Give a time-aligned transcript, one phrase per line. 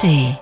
[0.00, 0.38] ARD.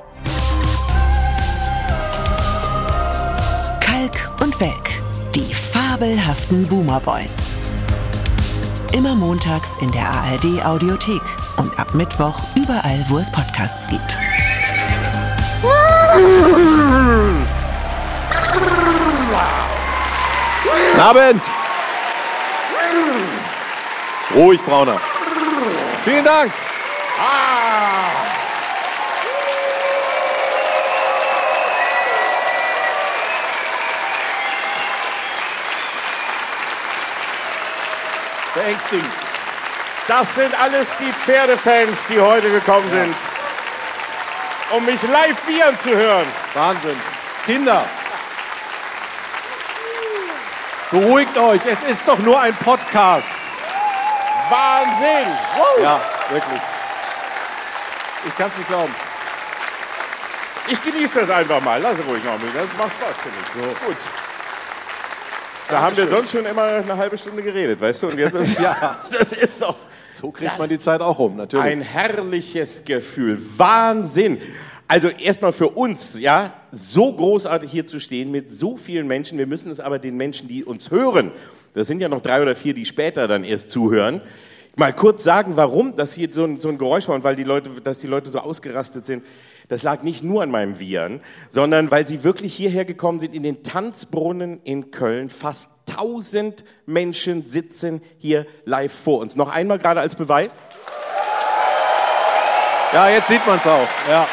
[3.80, 5.02] Kalk und Welk,
[5.34, 7.38] die fabelhaften Boomer Boys.
[8.92, 11.22] Immer montags in der ARD Audiothek
[11.56, 14.16] und ab Mittwoch überall, wo es Podcasts gibt.
[20.62, 21.42] Guten Abend!
[24.34, 25.00] Ruhig, Brauner.
[26.04, 26.52] Vielen Dank!
[38.68, 39.10] Beängstigend.
[40.06, 43.14] Das sind alles die Pferdefans, die heute gekommen sind,
[44.72, 46.26] um mich live wiehern zu hören.
[46.52, 47.00] Wahnsinn.
[47.46, 47.82] Kinder,
[50.90, 51.62] beruhigt euch.
[51.64, 53.28] Es ist doch nur ein Podcast.
[54.50, 55.32] Wahnsinn!
[55.56, 55.82] Wow.
[55.82, 56.60] Ja, wirklich.
[58.26, 58.94] Ich kann es nicht glauben.
[60.66, 61.80] Ich genieße das einfach mal.
[61.80, 62.54] Lass ruhig noch mit.
[62.54, 63.54] Das macht Spaß, finde ich.
[63.54, 63.86] So.
[63.86, 63.96] Gut.
[65.70, 68.08] Da haben wir sonst schon immer eine halbe Stunde geredet, weißt du?
[68.08, 68.98] Und jetzt ist, Ja.
[69.10, 69.76] das ist doch
[70.18, 71.64] So kriegt man die Zeit auch rum, natürlich.
[71.64, 73.38] ein herrliches Gefühl.
[73.56, 74.38] Wahnsinn.
[74.86, 79.36] Also erstmal für uns, ja, so großartig hier zu stehen mit so vielen Menschen.
[79.36, 81.32] Wir müssen es aber den Menschen, die uns hören,
[81.74, 84.22] das sind ja noch drei oder vier, die später dann erst zuhören,
[84.76, 87.44] mal kurz sagen, warum das hier so ein, so ein Geräusch war und weil die
[87.44, 89.24] Leute, dass die Leute so ausgerastet sind.
[89.68, 93.42] Das lag nicht nur an meinem Viren, sondern weil sie wirklich hierher gekommen sind in
[93.42, 95.28] den Tanzbrunnen in Köln.
[95.28, 99.36] Fast 1000 Menschen sitzen hier live vor uns.
[99.36, 100.52] Noch einmal gerade als Beweis.
[102.92, 103.88] Ja, jetzt sieht man es auch.
[104.08, 104.26] Ja.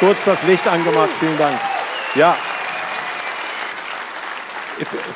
[0.00, 1.60] Kurz das Licht angemacht, vielen Dank.
[2.14, 2.34] Ja.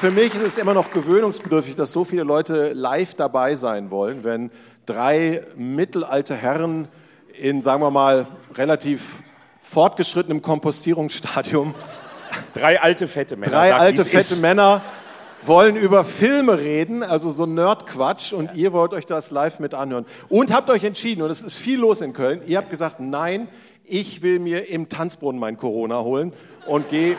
[0.00, 4.22] Für mich ist es immer noch gewöhnungsbedürftig, dass so viele Leute live dabei sein wollen,
[4.22, 4.50] wenn
[4.86, 6.88] drei mittelalte Herren
[7.38, 9.22] in, sagen wir mal, relativ
[9.60, 11.74] fortgeschrittenem Kompostierungsstadium,
[12.52, 13.52] Drei alte, fette Männer.
[13.52, 14.40] drei Sag, alte, fette ist.
[14.40, 14.82] Männer
[15.44, 20.04] wollen über Filme reden, also so Nerdquatsch, und ihr wollt euch das live mit anhören.
[20.28, 23.48] Und habt euch entschieden, und es ist viel los in Köln, ihr habt gesagt, nein,
[23.84, 26.32] ich will mir im Tanzbrunnen mein Corona holen
[26.66, 27.16] und gehe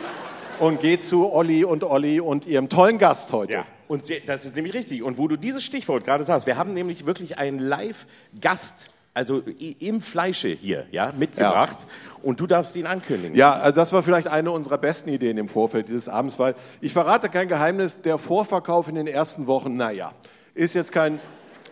[0.60, 3.52] und geh zu Olli und Olli und ihrem tollen Gast heute.
[3.52, 5.02] Ja, und das ist nämlich richtig.
[5.02, 9.42] Und wo du dieses Stichwort gerade sagst, wir haben nämlich wirklich einen Live-Gast, also
[9.80, 11.78] im Fleische hier, ja, mitgebracht.
[12.22, 13.36] Und du darfst ihn ankündigen.
[13.36, 16.92] Ja, also das war vielleicht eine unserer besten Ideen im Vorfeld dieses Abends, weil ich
[16.92, 20.12] verrate kein Geheimnis, der Vorverkauf in den ersten Wochen, naja,
[20.54, 21.18] ist jetzt kein,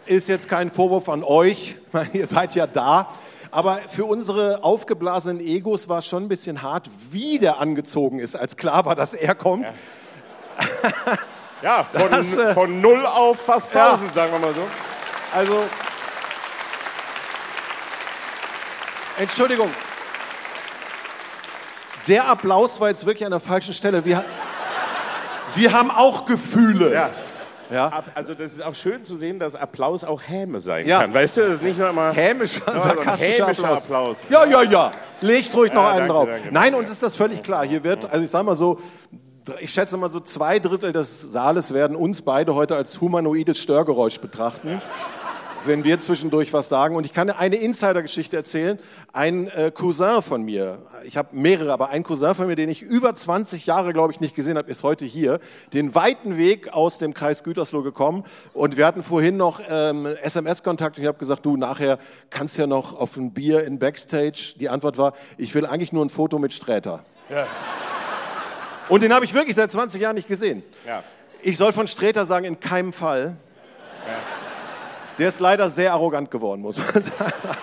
[0.06, 1.76] ist jetzt kein Vorwurf an euch,
[2.12, 3.08] ihr seid ja da.
[3.50, 8.36] Aber für unsere aufgeblasenen Egos war es schon ein bisschen hart, wie der angezogen ist,
[8.36, 9.72] als klar war, dass er kommt.
[11.62, 13.92] Ja, von, Das, äh, von null auf fast Ja.
[13.92, 14.60] 1000, sagen wir mal so.
[15.34, 15.62] Also,
[19.18, 19.68] Entschuldigung.
[22.06, 24.04] Der Applaus war jetzt wirklich an der falschen Stelle.
[24.04, 24.24] Wir,
[25.54, 26.92] wir haben auch Gefühle.
[26.92, 27.10] Ja.
[27.70, 28.02] Ja.
[28.14, 31.00] Also das ist auch schön zu sehen, dass Applaus auch Häme sein Ja.
[31.00, 31.12] kann.
[31.12, 33.82] Weißt du, das ist nicht nur immer Hämischer, Ja, ein sarkastischer hämischer Applaus.
[33.82, 34.16] Applaus.
[34.30, 34.90] Ja, ja, ja.
[35.20, 36.28] Legt ruhig noch Ja, einen danke, drauf.
[36.30, 36.76] danke, Nein, danke.
[36.78, 37.66] uns ist das völlig klar.
[37.66, 38.80] Hier wird, also ich sag mal so,
[39.60, 44.18] ich schätze mal so zwei Drittel des Saales werden uns beide heute als humanoides Störgeräusch
[44.18, 44.80] betrachten.
[45.64, 46.96] Wenn wir zwischendurch was sagen.
[46.96, 48.78] Und ich kann eine Insider-Geschichte erzählen.
[49.12, 52.82] Ein äh, Cousin von mir, ich habe mehrere, aber ein Cousin von mir, den ich
[52.82, 55.40] über 20 Jahre, glaube ich, nicht gesehen habe, ist heute hier.
[55.72, 58.24] Den weiten Weg aus dem Kreis Gütersloh gekommen.
[58.52, 60.96] Und wir hatten vorhin noch ähm, SMS-Kontakt.
[60.98, 61.98] Und ich habe gesagt, du, nachher
[62.30, 64.54] kannst ja noch auf ein Bier in Backstage.
[64.58, 67.04] Die Antwort war, ich will eigentlich nur ein Foto mit Sträter.
[68.88, 70.62] Und den habe ich wirklich seit 20 Jahren nicht gesehen.
[70.86, 71.02] Ja.
[71.42, 73.36] Ich soll von Sträter sagen, in keinem Fall.
[75.18, 77.32] Der ist leider sehr arrogant geworden, muss man sagen.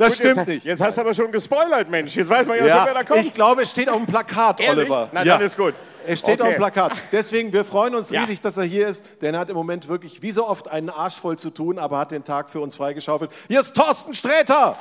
[0.00, 0.64] Das stimmt jetzt, nicht.
[0.64, 2.14] Jetzt hast du aber schon gespoilert, Mensch.
[2.14, 3.24] Jetzt weiß man ja, schon, wer da Ja, kommt.
[3.26, 4.88] ich glaube, es steht auf dem Plakat, Ehrlich?
[4.88, 5.08] Oliver.
[5.10, 5.36] Na, ja.
[5.38, 5.74] dann ist gut.
[6.06, 6.54] Es steht auf Okay.
[6.54, 6.92] dem Plakat.
[7.10, 8.20] Deswegen, wir freuen uns Ja.
[8.20, 10.88] riesig, dass er hier ist, denn er hat im Moment wirklich wie so oft einen
[10.88, 13.32] Arsch voll zu tun, aber hat den Tag für uns freigeschaufelt.
[13.48, 14.76] Hier ist Thorsten Sträter.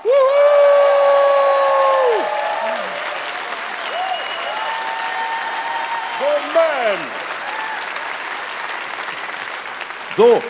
[6.19, 6.99] Moment.
[10.15, 10.41] So.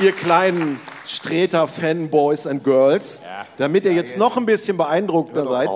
[0.00, 3.20] Ihr kleinen Sträter-Fanboys and Girls,
[3.58, 5.68] damit ihr jetzt noch ein bisschen beeindruckter seid.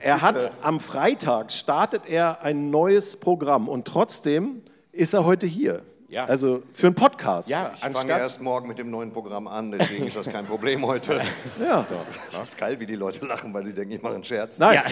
[0.00, 5.82] Er hat am Freitag startet er ein neues Programm und trotzdem ist er heute hier.
[6.08, 6.24] Ja.
[6.24, 7.50] Also für einen Podcast.
[7.50, 10.84] Ja, Ich fange erst morgen mit dem neuen Programm an, deswegen ist das kein Problem
[10.86, 11.20] heute.
[11.60, 11.84] Ja.
[12.32, 14.58] Das ist geil, wie die Leute lachen, weil sie denken, ich mache einen Scherz.
[14.58, 14.84] Nein, Ja.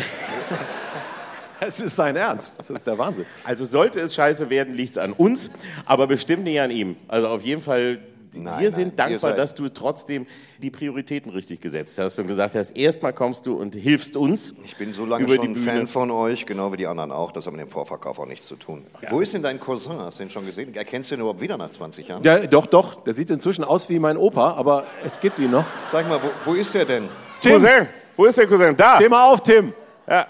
[1.61, 2.57] es ist sein Ernst.
[2.59, 3.25] Das ist der Wahnsinn.
[3.45, 5.51] Also sollte es scheiße werden, liegt es an uns,
[5.87, 6.97] aber bestimmt nicht an ihm.
[7.09, 7.99] Also auf jeden Fall,
[8.37, 10.27] Nein, wir nein, sind ihr dankbar, dass du trotzdem
[10.59, 14.55] die Prioritäten richtig gesetzt hast und gesagt hast, erstmal kommst du und hilfst uns.
[14.65, 15.71] Ich bin so lange über schon die ein Bühne.
[15.71, 17.33] Fan von euch, genau wie die anderen auch.
[17.33, 18.87] Das hat mit dem Vorverkauf auch nichts zu tun.
[19.11, 19.99] Wo ist denn dein Cousin?
[19.99, 20.75] Hast du den schon gesehen?
[20.75, 22.25] Erkennst du ihn überhaupt wieder nach 20 Jahren?
[22.25, 23.05] Ja, doch, doch.
[23.05, 25.65] Der sieht inzwischen aus wie mein Opa, aber es gibt ihn noch.
[25.91, 27.09] Sag mal, wo, wo ist der denn?
[27.41, 27.87] Tim, Cousin,
[28.17, 28.77] wo ist der Cousin?
[28.77, 28.97] Da.
[28.97, 29.73] steh mal auf, Tim.
[30.09, 30.27] Ja.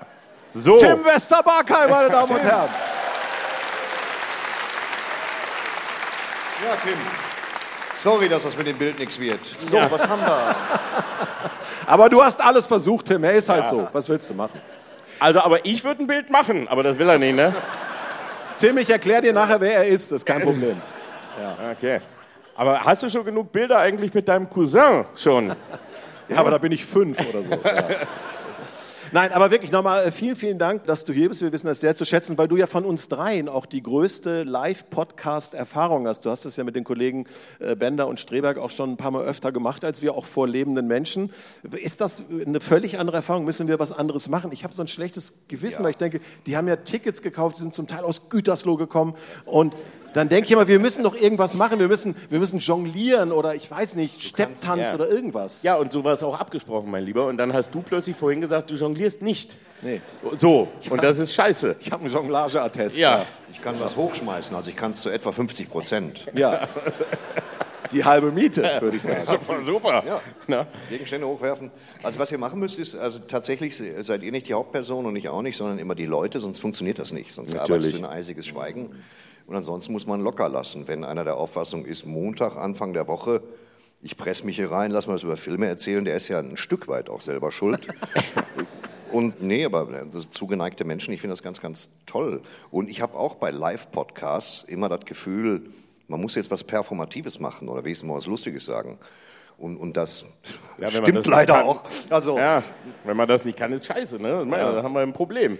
[0.48, 0.76] So.
[0.76, 2.68] Tim Westerbarkheim, meine Damen und Herren.
[6.64, 6.98] Ja, Tim.
[7.96, 9.40] Sorry, dass das mit dem Bild nichts wird.
[9.68, 10.54] So, was haben wir?
[11.86, 13.24] Aber du hast alles versucht, Tim.
[13.24, 13.88] Er ist halt so.
[13.92, 14.60] Was willst du machen?
[15.18, 17.54] Also, aber ich würde ein Bild machen, aber das will er nicht, ne?
[18.58, 20.12] Tim, ich erkläre dir nachher, wer er ist.
[20.12, 20.78] Das ist kein Problem.
[21.72, 22.00] Okay.
[22.54, 25.54] Aber hast du schon genug Bilder eigentlich mit deinem Cousin schon?
[26.28, 27.50] Ja, aber da bin ich fünf oder so.
[27.64, 27.84] Ja.
[29.12, 31.40] Nein, aber wirklich nochmal äh, vielen, vielen Dank, dass du hier bist.
[31.40, 34.42] Wir wissen das sehr zu schätzen, weil du ja von uns dreien auch die größte
[34.42, 36.24] Live-Podcast-Erfahrung hast.
[36.26, 37.26] Du hast das ja mit den Kollegen
[37.60, 40.48] äh, Bender und Streberg auch schon ein paar Mal öfter gemacht, als wir auch vor
[40.48, 41.32] lebenden Menschen.
[41.70, 43.44] Ist das eine völlig andere Erfahrung?
[43.44, 44.50] Müssen wir was anderes machen?
[44.52, 47.62] Ich habe so ein schlechtes Gewissen, weil ich denke, die haben ja Tickets gekauft, die
[47.62, 49.14] sind zum Teil aus Gütersloh gekommen
[49.44, 49.76] und
[50.16, 51.78] dann denke ich immer, wir müssen doch irgendwas machen.
[51.78, 54.94] Wir müssen, wir müssen jonglieren oder ich weiß nicht, Stepptanz ja.
[54.94, 55.62] oder irgendwas.
[55.62, 57.26] Ja, und so war es auch abgesprochen, mein Lieber.
[57.26, 59.58] Und dann hast du plötzlich vorhin gesagt, du jonglierst nicht.
[59.82, 60.00] Nee.
[60.38, 61.76] So, und das ist scheiße.
[61.80, 62.96] Ich habe einen Jonglageattest.
[62.96, 63.26] Ja.
[63.52, 66.26] Ich kann was hochschmeißen, also ich kann es zu etwa 50 Prozent.
[66.34, 66.66] Ja.
[67.92, 69.22] Die halbe Miete, würde ich sagen.
[69.26, 70.20] Super, super.
[70.48, 70.66] Ja.
[70.90, 71.70] Gegenstände hochwerfen.
[72.02, 75.28] Also was ihr machen müsst, ist, also tatsächlich seid ihr nicht die Hauptperson und ich
[75.28, 77.32] auch nicht, sondern immer die Leute, sonst funktioniert das nicht.
[77.32, 77.70] Sonst Natürlich.
[77.70, 78.90] arbeitest du in ein eisiges Schweigen.
[79.46, 80.88] Und ansonsten muss man locker lassen.
[80.88, 83.42] Wenn einer der Auffassung ist, Montag, Anfang der Woche,
[84.02, 86.56] ich presse mich hier rein, lass mal was über Filme erzählen, der ist ja ein
[86.56, 87.80] Stück weit auch selber schuld.
[89.12, 92.42] Und nee, aber so zugeneigte Menschen, ich finde das ganz, ganz toll.
[92.70, 95.70] Und ich habe auch bei Live-Podcasts immer das Gefühl,
[96.08, 98.98] man muss jetzt was Performatives machen oder wenigstens mal was Lustiges sagen.
[99.58, 100.26] Und, und das
[100.78, 101.84] Ja, stimmt das leider auch.
[102.10, 102.62] Also, Ja,
[103.04, 104.46] wenn man das nicht kann, ist scheiße, ne?
[104.50, 104.72] Ja.
[104.72, 105.58] Da haben wir ein Problem.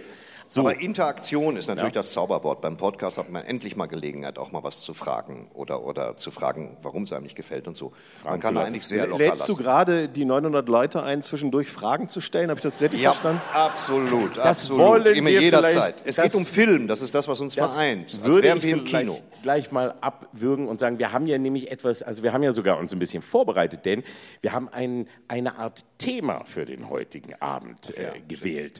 [0.49, 2.61] So, Aber Interaktion ist natürlich das Zauberwort.
[2.61, 6.31] Beim Podcast hat man endlich mal Gelegenheit, auch mal was zu fragen oder, oder zu
[6.31, 7.91] fragen, warum es einem nicht gefällt und so.
[8.23, 9.63] man kann da eigentlich sehr locker Lädst du lassen.
[9.63, 12.49] gerade die 900 Leute ein, zwischendurch Fragen zu stellen?
[12.49, 13.41] Habe ich das richtig Ja, verstanden?
[13.53, 14.85] absolut, Das absolut.
[14.87, 15.95] wollen Immer wir jederzeit.
[16.05, 18.23] Es geht um Film, das ist das, was uns vereint.
[18.23, 19.19] Würde wären wir im Kino.
[19.43, 22.77] gleich mal abwürgen und sagen, wir haben ja nämlich etwas, also wir haben ja sogar
[22.79, 24.01] uns ein bisschen vorbereitet, denn
[24.41, 28.79] wir haben ein, eine Art Thema für den heutigen Abend äh, gewählt.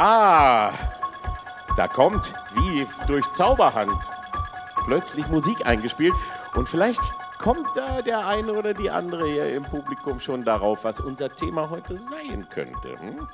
[0.00, 0.70] Ah,
[1.76, 3.90] da kommt wie durch Zauberhand
[4.86, 6.14] plötzlich Musik eingespielt
[6.54, 7.00] und vielleicht
[7.38, 11.68] kommt da der eine oder die andere hier im Publikum schon darauf, was unser Thema
[11.70, 12.90] heute sein könnte.
[13.00, 13.26] Hm?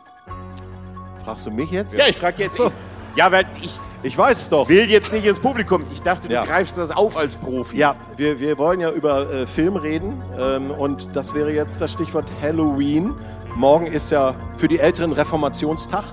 [1.23, 1.93] Fragst du mich jetzt?
[1.95, 2.57] Ja, ich frage jetzt.
[2.57, 2.71] So.
[3.15, 4.69] Ja, weil ich Ich weiß es doch.
[4.69, 5.85] will jetzt nicht ins Publikum.
[5.93, 6.45] Ich dachte, du Ja.
[6.45, 7.77] greifst das auf als Profi.
[7.77, 11.93] Ja, wir, wir wollen ja über äh, Film reden ähm, und das wäre jetzt das
[11.93, 13.15] Stichwort Halloween.
[13.56, 16.05] Morgen ist ja für die Älteren Reformationstag.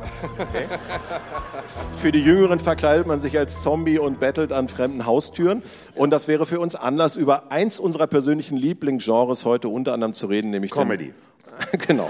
[1.99, 5.61] Für die Jüngeren verkleidet man sich als Zombie und bettelt an fremden Haustüren.
[5.95, 10.25] Und das wäre für uns Anlass, über eins unserer persönlichen Lieblingsgenres heute unter anderem zu
[10.27, 11.13] reden, nämlich Comedy.
[11.87, 12.09] genau.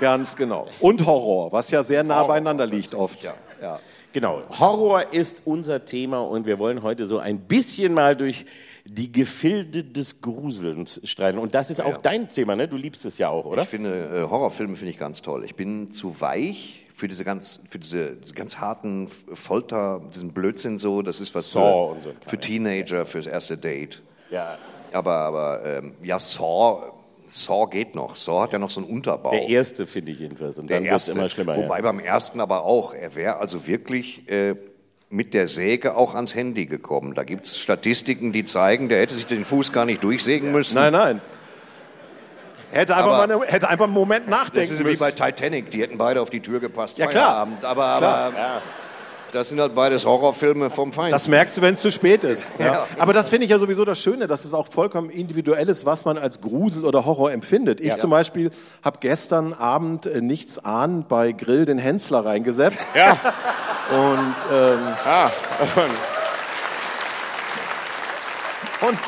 [0.00, 0.66] Ganz genau.
[0.80, 3.22] Und Horror, was ja sehr nah beieinander liegt oft.
[3.22, 3.34] Ja.
[3.62, 3.80] Ja.
[4.12, 4.42] Genau.
[4.58, 8.46] Horror ist unser Thema und wir wollen heute so ein bisschen mal durch
[8.90, 11.38] die Gefilde des Gruselns streiten.
[11.38, 12.68] Und das ist auch dein Thema, ne?
[12.68, 13.62] Du liebst es ja auch, oder?
[13.62, 15.44] Ich finde, äh, Horrorfilme finde ich ganz toll.
[15.44, 21.02] Ich bin zu weich für diese ganz, für diese ganz harten Folter, diesen Blödsinn so.
[21.02, 24.02] Das ist was Saw für, und so für Teenager, fürs erste Date.
[24.30, 24.56] Ja.
[24.92, 26.92] Aber, aber ähm, ja, Saw,
[27.26, 28.16] Saw geht noch.
[28.16, 29.32] Saw hat ja noch so einen Unterbau.
[29.32, 30.58] Der erste finde ich jedenfalls.
[30.58, 31.56] Und dann wird es immer schlimmer.
[31.56, 31.82] Wobei ja.
[31.82, 32.94] beim ersten aber auch.
[32.94, 34.56] Er wäre also wirklich äh,
[35.10, 37.14] mit der Säge auch ans Handy gekommen.
[37.14, 40.74] Da gibt es Statistiken, die zeigen, der hätte sich den Fuß gar nicht durchsägen müssen.
[40.74, 41.20] Nein, nein.
[42.70, 45.00] Hätte einfach, Aber- mal eine, hätte einfach einen Moment das nachdenken ist wie müssen.
[45.00, 46.98] bei Titanic, die hätten beide auf die Tür gepasst.
[46.98, 47.24] Ja, klar.
[47.24, 47.64] Feierabend.
[47.64, 48.32] Aber, aber
[49.32, 51.12] das sind halt beides Horrorfilme vom Feind.
[51.12, 52.50] Das merkst du, wenn es zu spät ist.
[52.58, 52.86] Ja.
[52.98, 56.04] Aber das finde ich ja sowieso das Schöne, dass es auch vollkommen individuell ist, was
[56.04, 57.80] man als Grusel oder Horror empfindet.
[57.80, 58.50] Ich zum Beispiel
[58.82, 62.78] habe gestern Abend äh, nichts ahnend bei Grill den Hensler reingeseppt.
[62.94, 63.16] Ja.
[63.90, 65.30] Und, ähm, Ah.
[68.86, 68.98] und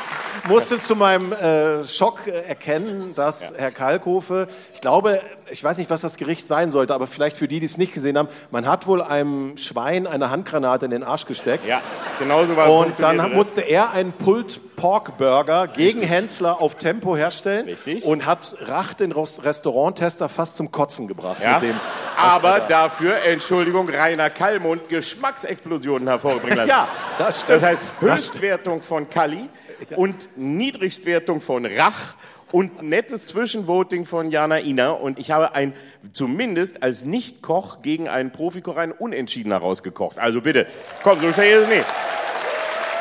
[0.47, 5.21] musste zu meinem äh, Schock äh, erkennen, dass Herr Kalkofe, ich glaube,
[5.51, 7.93] ich weiß nicht, was das Gericht sein sollte, aber vielleicht für die, die es nicht
[7.93, 11.65] gesehen haben, man hat wohl einem Schwein eine Handgranate in den Arsch gesteckt.
[11.65, 11.81] ja,
[12.19, 12.71] genau so war es.
[12.71, 13.29] Und dann das.
[13.29, 18.03] musste er einen Pulled Pork Burger gegen Hensler auf Tempo herstellen Richtig.
[18.03, 21.41] und hat Rach den Restauranttester fast zum Kotzen gebracht.
[21.41, 21.79] Ja, Mit dem,
[22.17, 26.55] aber dafür, Entschuldigung, Rainer Kallmund Geschmacksexplosionen hervorgebracht.
[26.55, 26.69] lassen.
[26.69, 26.87] ja,
[27.19, 27.57] das stimmt.
[27.57, 29.49] Das heißt Höchstwertung von Kalli.
[29.95, 32.15] Und Niedrigstwertung von Rach
[32.51, 34.91] und nettes Zwischenvoting von Jana Ina.
[34.91, 35.73] Und ich habe ein,
[36.13, 40.17] zumindest als Nicht-Koch gegen einen Profikoch ein Unentschieden herausgekocht.
[40.19, 40.67] Also bitte,
[41.03, 41.85] komm, so schnell ist es nicht.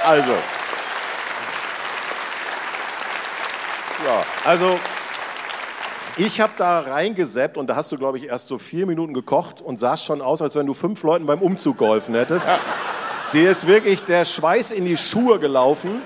[0.04, 0.32] Also.
[4.06, 4.78] Ja, also
[6.16, 9.60] ich habe da reingeseppt und da hast du, glaube ich, erst so vier Minuten gekocht
[9.60, 12.46] und sahst schon aus, als wenn du fünf Leuten beim Umzug geholfen hättest.
[12.46, 12.58] Ja.
[13.32, 16.02] Dir ist wirklich der Schweiß in die Schuhe gelaufen.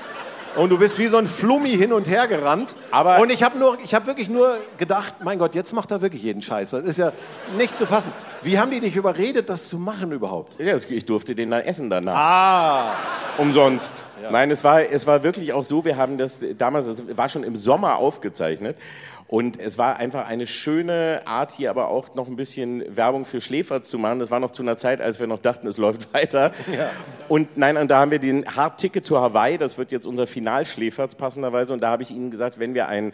[0.57, 2.77] Und du bist wie so ein Flummi hin und her gerannt.
[2.91, 6.43] Aber und ich habe hab wirklich nur gedacht, mein Gott, jetzt macht er wirklich jeden
[6.43, 6.71] Scheiß.
[6.71, 7.13] Das ist ja
[7.57, 8.13] nicht zu fassen.
[8.43, 10.61] Wie haben die dich überredet, das zu machen überhaupt?
[10.61, 12.17] Ja, ich durfte den dann essen danach.
[12.17, 12.93] Ah.
[13.39, 14.05] Umsonst.
[14.23, 14.31] Ja.
[14.31, 17.43] Nein, es war, es war wirklich auch so, wir haben das damals, es war schon
[17.43, 18.77] im Sommer aufgezeichnet.
[19.27, 23.41] Und es war einfach eine schöne Art, hier aber auch noch ein bisschen Werbung für
[23.41, 24.19] Schläfer zu machen.
[24.19, 26.53] Das war noch zu einer Zeit, als wir noch dachten, es läuft weiter.
[26.73, 26.91] Ja.
[27.29, 30.27] Und nein, und da haben wir den Hard Ticket to Hawaii, das wird jetzt unser
[30.27, 31.73] Finalschläferz passenderweise.
[31.73, 33.13] Und da habe ich Ihnen gesagt, wenn wir ein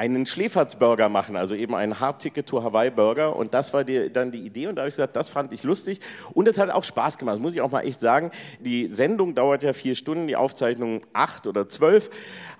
[0.00, 3.36] einen Schläferzburger machen, also eben einen Hard-Ticket to Hawaii Burger.
[3.36, 4.66] Und das war die, dann die Idee.
[4.68, 6.00] Und da habe ich gesagt, das fand ich lustig.
[6.32, 8.30] Und es hat auch Spaß gemacht, das muss ich auch mal echt sagen.
[8.60, 12.08] Die Sendung dauert ja vier Stunden, die Aufzeichnung acht oder zwölf.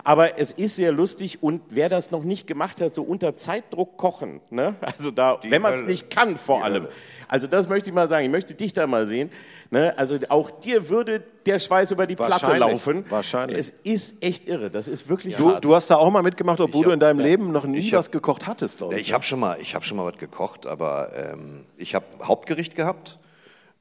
[0.03, 1.41] Aber es ist sehr lustig.
[1.41, 4.75] Und wer das noch nicht gemacht hat, so unter Zeitdruck kochen, ne?
[4.81, 6.83] also da, die wenn man es nicht kann vor die allem.
[6.83, 6.93] Hölle.
[7.27, 8.25] Also das möchte ich mal sagen.
[8.25, 9.31] Ich möchte dich da mal sehen.
[9.71, 9.97] Ne?
[9.97, 13.05] Also auch dir würde der Schweiß über die Platte laufen.
[13.09, 13.57] Wahrscheinlich.
[13.57, 14.69] Es ist echt irre.
[14.69, 15.63] Das ist wirklich du, hart.
[15.63, 17.25] Du hast da auch mal mitgemacht, obwohl hab, du in deinem ja.
[17.25, 19.01] Leben noch nie ich was hab, gekocht hattest, glaube ich.
[19.01, 22.75] Ich habe schon mal, ich habe schon mal was gekocht, aber ähm, ich habe Hauptgericht
[22.75, 23.19] gehabt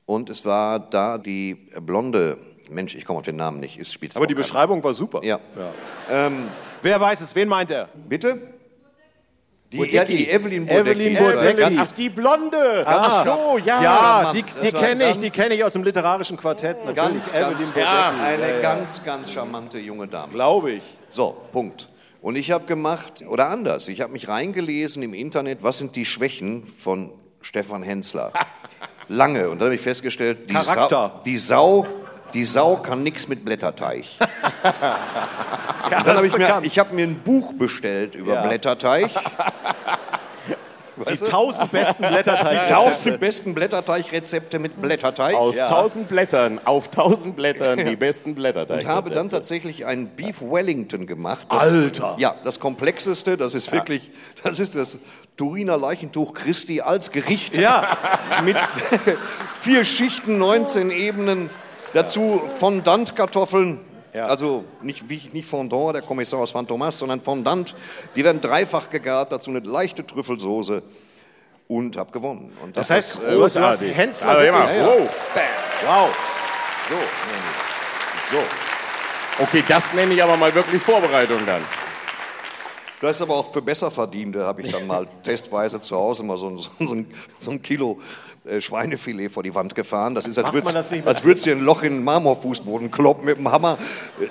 [0.06, 2.38] und es war da die blonde
[2.70, 4.16] Mensch, ich komme auf den Namen nicht, ist spielt.
[4.16, 5.22] Aber die Beschreibung war super.
[5.24, 5.40] Ja.
[5.56, 6.26] ja.
[6.26, 6.48] Ähm,
[6.82, 7.34] Wer weiß es?
[7.34, 7.88] Wen meint er?
[8.08, 8.40] Bitte?
[9.72, 10.90] Die, ja, die Evelyn Bodecki.
[10.90, 11.76] Evelyn Bodecki.
[11.78, 12.84] Ach, die Blonde.
[12.84, 13.02] Ah.
[13.04, 13.82] Ach so, ja.
[13.82, 16.84] Ja, die, die kenne ich, die kenne ich aus dem literarischen Quartett.
[16.84, 17.80] Natürlich, ganz, Evelyn ganz, Bodecki.
[17.80, 20.32] Ja, eine ja, ganz, ganz charmante junge Dame.
[20.32, 20.82] Glaube ich.
[21.06, 21.88] So, Punkt.
[22.20, 26.04] Und ich habe gemacht, oder anders, ich habe mich reingelesen im Internet, was sind die
[26.04, 28.32] Schwächen von Stefan Hensler.
[29.08, 29.50] Lange.
[29.50, 31.12] Und dann habe ich festgestellt, die Charakter.
[31.14, 31.86] Sau, die Sau
[32.34, 34.04] die Sau kann nichts mit Blätterteig.
[34.64, 38.46] ja, dann habe ich mir, ich habe mir ein Buch bestellt über ja.
[38.46, 39.10] Blätterteig.
[41.08, 42.66] Die tausend besten Blätterteig.
[42.66, 45.34] Die tausend besten Blätterteigrezepte mit Blätterteig.
[45.34, 45.66] Aus ja.
[45.68, 48.82] tausend Blättern, auf tausend Blättern die besten Blätterteig.
[48.82, 51.46] Und habe dann tatsächlich einen Beef Wellington gemacht.
[51.50, 52.16] Das, Alter!
[52.18, 54.10] Ja, das komplexeste, das ist wirklich,
[54.42, 54.98] das ist das
[55.36, 57.56] Turiner Leichentuch Christi als Gericht.
[57.56, 57.96] Ja.
[58.44, 58.56] Mit
[59.60, 61.48] vier Schichten, 19 Ebenen.
[61.92, 63.80] Dazu Fondant-Kartoffeln,
[64.12, 64.26] ja.
[64.26, 67.74] also nicht, nicht Fondant, der Kommissar aus Van Thomas, sondern Fondant.
[68.16, 70.82] Die werden dreifach gegart, dazu eine leichte Trüffelsoße
[71.68, 72.52] und habe gewonnen.
[72.62, 74.28] Und das, das heißt, ist, äh, du hast Hensler.
[74.28, 74.86] Also, ja, ja.
[74.86, 75.08] Wow.
[75.86, 76.08] wow.
[76.88, 78.36] So.
[78.36, 79.42] So.
[79.42, 81.62] Okay, das nenne ich aber mal wirklich Vorbereitung dann.
[83.00, 86.58] Das ist aber auch für Besserverdiente, habe ich dann mal testweise zu Hause mal so,
[86.58, 87.06] so, so, ein,
[87.38, 87.98] so ein Kilo
[88.44, 90.14] äh, Schweinefilet vor die Wand gefahren.
[90.14, 90.52] Das ist, als
[91.24, 93.78] würdest du dir ein Loch in den Marmorfußboden kloppen mit dem Hammer,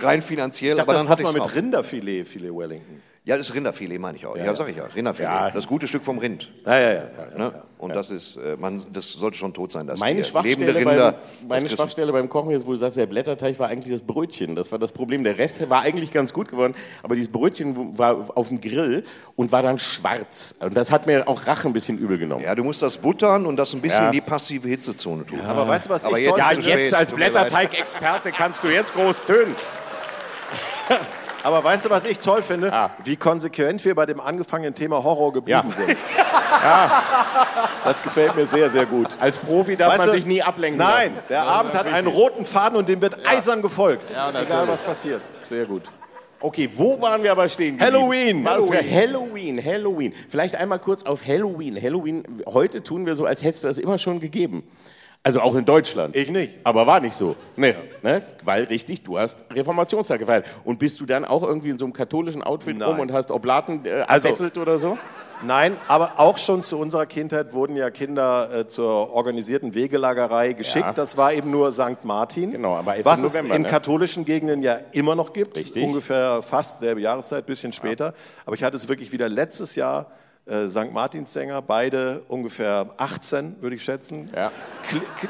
[0.01, 0.71] rein finanziell.
[0.71, 3.01] Ich dachte, aber dann das hatte ich mit Rinderfilet, Filet Wellington.
[3.29, 4.35] Ja, das ist Rinderfilet, meine ich auch.
[4.35, 5.29] Ja, ja sag ich ja, Rinderfilet.
[5.29, 5.51] Ja.
[5.51, 6.51] Das gute Stück vom Rind.
[6.65, 7.03] Ja, ja, ja.
[7.37, 7.53] Ne?
[7.77, 9.85] Und das ist, äh, man, das sollte schon tot sein.
[9.85, 13.59] Das meine Schwachstelle, Rinder, beim, meine Schwachstelle beim Kochen ist, wo du sagst, der Blätterteig
[13.59, 14.55] war eigentlich das Brötchen.
[14.55, 15.23] Das war das Problem.
[15.23, 19.03] Der Rest war eigentlich ganz gut geworden, aber dieses Brötchen war auf dem Grill
[19.35, 20.55] und war dann schwarz.
[20.59, 22.43] Und das hat mir auch Rache ein bisschen übel genommen.
[22.43, 25.41] Ja, du musst das buttern und das ein bisschen in die passive Hitzezone tun.
[25.41, 29.23] Aber weißt du, was aber ich jetzt, Ja, jetzt als Blätterteig-Experte kannst du jetzt groß
[29.25, 29.55] tönen.
[31.49, 32.71] Aber weißt du, was ich toll finde?
[32.71, 32.91] Ah.
[33.03, 35.75] Wie konsequent wir bei dem angefangenen Thema Horror geblieben ja.
[35.75, 35.97] sind.
[36.61, 37.03] Ja.
[37.85, 39.07] Das gefällt mir sehr, sehr gut.
[39.19, 40.77] Als Profi darf weißt man du, sich nie ablenken.
[40.77, 41.27] Nein, lassen.
[41.29, 44.11] der ja, Abend hat einen roten Faden und dem wird eisern gefolgt.
[44.11, 45.21] Egal, was passiert.
[45.45, 45.83] Sehr gut.
[46.41, 47.79] Okay, wo waren wir aber stehen?
[47.79, 48.45] Halloween.
[48.45, 48.91] Halloween.
[48.91, 50.13] Halloween, Halloween.
[50.27, 51.81] Vielleicht einmal kurz auf Halloween.
[51.81, 54.63] Halloween, heute tun wir so, als hätte es das immer schon gegeben.
[55.21, 56.15] Also auch in Deutschland.
[56.15, 56.59] Ich nicht.
[56.63, 57.35] Aber war nicht so.
[57.57, 57.75] Nee.
[58.01, 58.23] Ne?
[58.43, 60.45] Weil richtig, du hast Reformationstag gefeiert.
[60.63, 62.89] Und bist du dann auch irgendwie in so einem katholischen Outfit Nein.
[62.89, 64.97] rum und hast Oblaten äh, also, oder so?
[65.41, 70.85] Nein, aber auch schon zu unserer Kindheit wurden ja Kinder äh, zur organisierten Wegelagerei geschickt.
[70.85, 70.93] Ja.
[70.93, 72.03] Das war eben nur St.
[72.03, 72.51] Martin.
[72.51, 73.67] Genau, aber was November, es in ne?
[73.69, 75.57] katholischen Gegenden ja immer noch gibt.
[75.57, 75.83] Richtig.
[75.83, 78.05] Ungefähr fast selbe Jahreszeit, bisschen später.
[78.05, 78.13] Ja.
[78.45, 80.07] Aber ich hatte es wirklich wieder letztes Jahr
[80.49, 80.91] äh, St.
[80.91, 84.29] Martinssänger, beide ungefähr 18, würde ich schätzen.
[84.35, 84.51] Ja.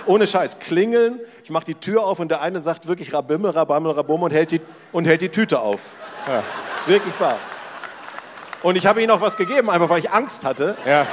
[0.05, 1.19] ohne Scheiß, klingeln.
[1.43, 4.51] Ich mache die Tür auf und der eine sagt wirklich Rabimmel, Rabammel, Rabum und hält
[4.51, 4.61] die,
[4.91, 5.95] und hält die Tüte auf.
[6.27, 6.43] Ja.
[6.77, 7.38] Ist wirklich wahr.
[8.63, 10.75] Und ich habe ihnen auch was gegeben, einfach weil ich Angst hatte.
[10.85, 11.05] Ja.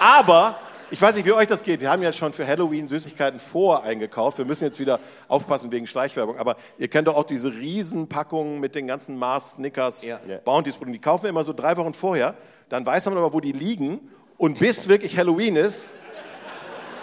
[0.00, 0.56] Aber
[0.90, 1.80] Ich weiß nicht, wie euch das geht.
[1.80, 4.38] Wir haben ja schon für Halloween Süßigkeiten voreingekauft.
[4.38, 6.36] Wir müssen jetzt wieder aufpassen wegen Schleichwerbung.
[6.38, 10.20] Aber ihr kennt doch auch diese Riesenpackungen mit den ganzen Mars, Snickers, Ja.
[10.44, 10.78] Bounties.
[10.78, 12.34] Die kaufen wir immer so drei Wochen vorher.
[12.74, 14.00] Dann weiß man aber, wo die liegen.
[14.36, 15.94] Und bis wirklich Halloween ist,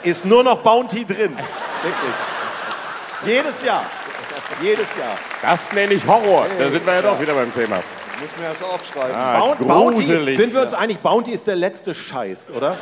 [0.03, 1.37] ist nur noch Bounty drin.
[1.81, 2.13] Wirklich.
[3.25, 3.85] Jedes Jahr.
[4.61, 5.17] Jedes Jahr.
[5.41, 6.45] Das nenne ich Horror.
[6.59, 7.77] Da sind wir ja doch wieder beim Thema.
[7.77, 9.15] Muss mir das aufschreiben.
[9.15, 10.37] Ah, Boun- Bounty, gruselig.
[10.37, 12.77] sind wir uns einig, Bounty ist der letzte Scheiß, oder?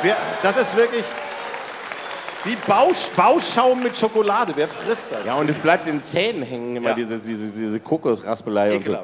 [0.00, 1.04] Wer, das ist wirklich
[2.44, 4.54] wie Bausch, Bauschaum mit Schokolade.
[4.56, 5.26] Wer frisst das?
[5.26, 6.94] Ja, und es bleibt in den Zähnen hängen, immer Ja.
[6.94, 8.76] diese, diese, diese Kokosraspelei.
[8.76, 8.96] und so.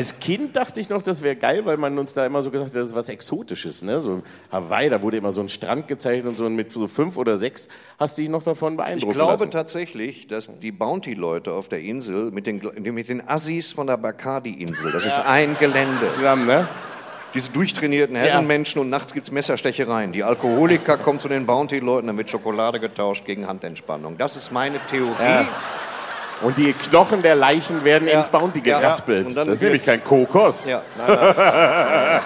[0.00, 2.70] Als Kind dachte ich noch, das wäre geil, weil man uns da immer so gesagt
[2.70, 3.82] hat, das ist was Exotisches.
[3.82, 4.00] Ne?
[4.00, 7.36] So Hawaii, da wurde immer so ein Strand gezeichnet und so mit so fünf oder
[7.36, 9.50] sechs hast du dich noch davon Ich beeindrucken glaube lassen.
[9.50, 14.90] tatsächlich, dass die Bounty-Leute auf der Insel mit den, mit den Assis von der Bacardi-Insel,
[14.90, 16.10] das ist ein Gelände.
[16.14, 16.66] Zusammen, ne?
[17.34, 20.12] Diese durchtrainierten Herrenmenschen und nachts gibt's Messerstechereien.
[20.12, 24.16] Die Alkoholiker kommen zu den Bounty-Leuten, dann wird Schokolade getauscht gegen Handentspannung.
[24.16, 25.22] Das ist meine Theorie.
[25.22, 25.46] Ja.
[26.42, 28.18] Und die Knochen der Leichen werden Ja.
[28.18, 28.78] ins Bounty Ja.
[28.78, 29.36] geraspelt.
[29.36, 30.66] Das ist nämlich kein Kokos.
[30.68, 32.20] Ja, nein, nein.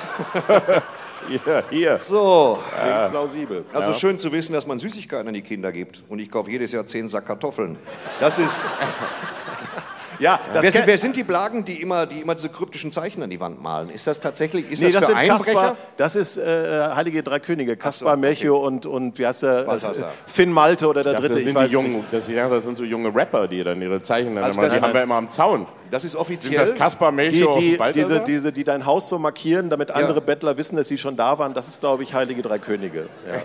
[1.26, 1.96] Hier, hier.
[1.96, 3.64] So, Klingt plausibel.
[3.72, 6.02] also schön zu wissen, dass man Süßigkeiten an die Kinder gibt.
[6.10, 7.76] Und ich kaufe jedes Jahr zehn Sack Kartoffeln.
[8.20, 8.60] Das ist.
[10.24, 13.22] Ja, das Wer sind, wer sind die Blagen, die immer, die immer diese kryptischen Zeichen
[13.22, 13.90] an die Wand malen?
[13.90, 14.70] Ist das tatsächlich?
[14.70, 15.52] Ist Nee, das das für sind Einbrecher?
[15.52, 18.20] Kaspar, das ist äh, Heilige Drei Könige, Kaspar, okay.
[18.20, 19.58] Melchior und, und wie heißt der?
[19.60, 20.12] Äh, Balthasar.
[20.24, 22.12] Finn Malte oder der Ich dachte, dritte, das ich sind weiß die jungen, nicht.
[22.12, 24.82] das, das sind so junge Rapper, die dann ihre Zeichen dann Also immer, das- die
[24.82, 25.66] haben wir immer am Zaun.
[25.90, 26.56] Das ist Sind offiziell.
[26.56, 28.08] das Kaspar, Die, Melchior die, und Balthasar?
[28.20, 31.38] diese, diese, die dein Haus so markieren, damit andere Bettler wissen, dass sie schon da
[31.38, 33.08] waren, das ist, glaube ich, Heilige Drei Könige.
[33.30, 33.40] Ja.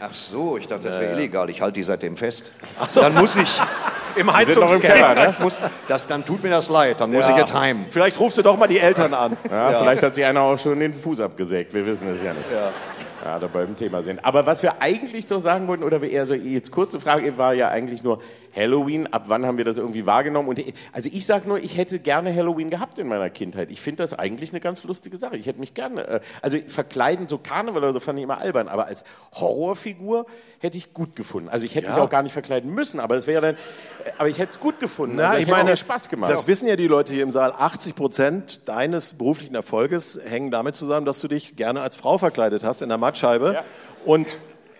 [0.00, 1.48] Ach so, ich dachte, das wäre illegal.
[1.50, 2.50] Ich halte die seitdem fest.
[2.88, 3.00] so.
[3.00, 3.60] Dann muss ich.
[4.16, 5.14] Im sind Heizungskeller.
[5.14, 5.34] Keller, ne?
[5.40, 6.98] Muss, das, dann tut mir das leid.
[7.00, 7.32] Dann muss Ja.
[7.32, 7.84] ich jetzt heim.
[7.90, 9.36] Vielleicht rufst du doch mal die Eltern an.
[9.50, 12.46] Ja, Vielleicht hat sich einer auch schon den Fuß abgesägt, wir wissen es ja nicht.
[12.50, 13.38] Ja.
[13.38, 14.24] da beim Thema sind.
[14.24, 17.52] Aber was wir eigentlich doch sagen wollten, oder wir eher so, jetzt kurze Frage war
[17.54, 18.20] ja eigentlich nur
[18.56, 20.48] Halloween, ab wann haben wir das irgendwie wahrgenommen?
[20.48, 23.70] Und also ich sag nur, ich hätte gerne Halloween gehabt in meiner Kindheit.
[23.70, 25.36] Ich finde das eigentlich eine ganz lustige Sache.
[25.36, 28.68] Ich hätte mich gerne, äh, also verkleiden, so Karneval oder so fand ich immer albern,
[28.68, 30.26] aber als Horrorfigur
[30.58, 31.50] hätte ich gut gefunden.
[31.50, 34.28] Also ich hätte mich auch gar nicht verkleiden müssen, aber das wäre dann, äh, aber
[34.28, 35.16] ich hätte es gut gefunden.
[35.16, 36.32] Na, also ich meine, Spaß gemacht.
[36.32, 37.52] das wissen ja die Leute hier im Saal.
[37.52, 42.64] 80 Prozent deines beruflichen Erfolges hängen damit zusammen, dass du dich gerne als Frau verkleidet
[42.64, 43.54] hast in der Mattscheibe.
[43.54, 43.64] Ja.
[44.06, 44.26] Und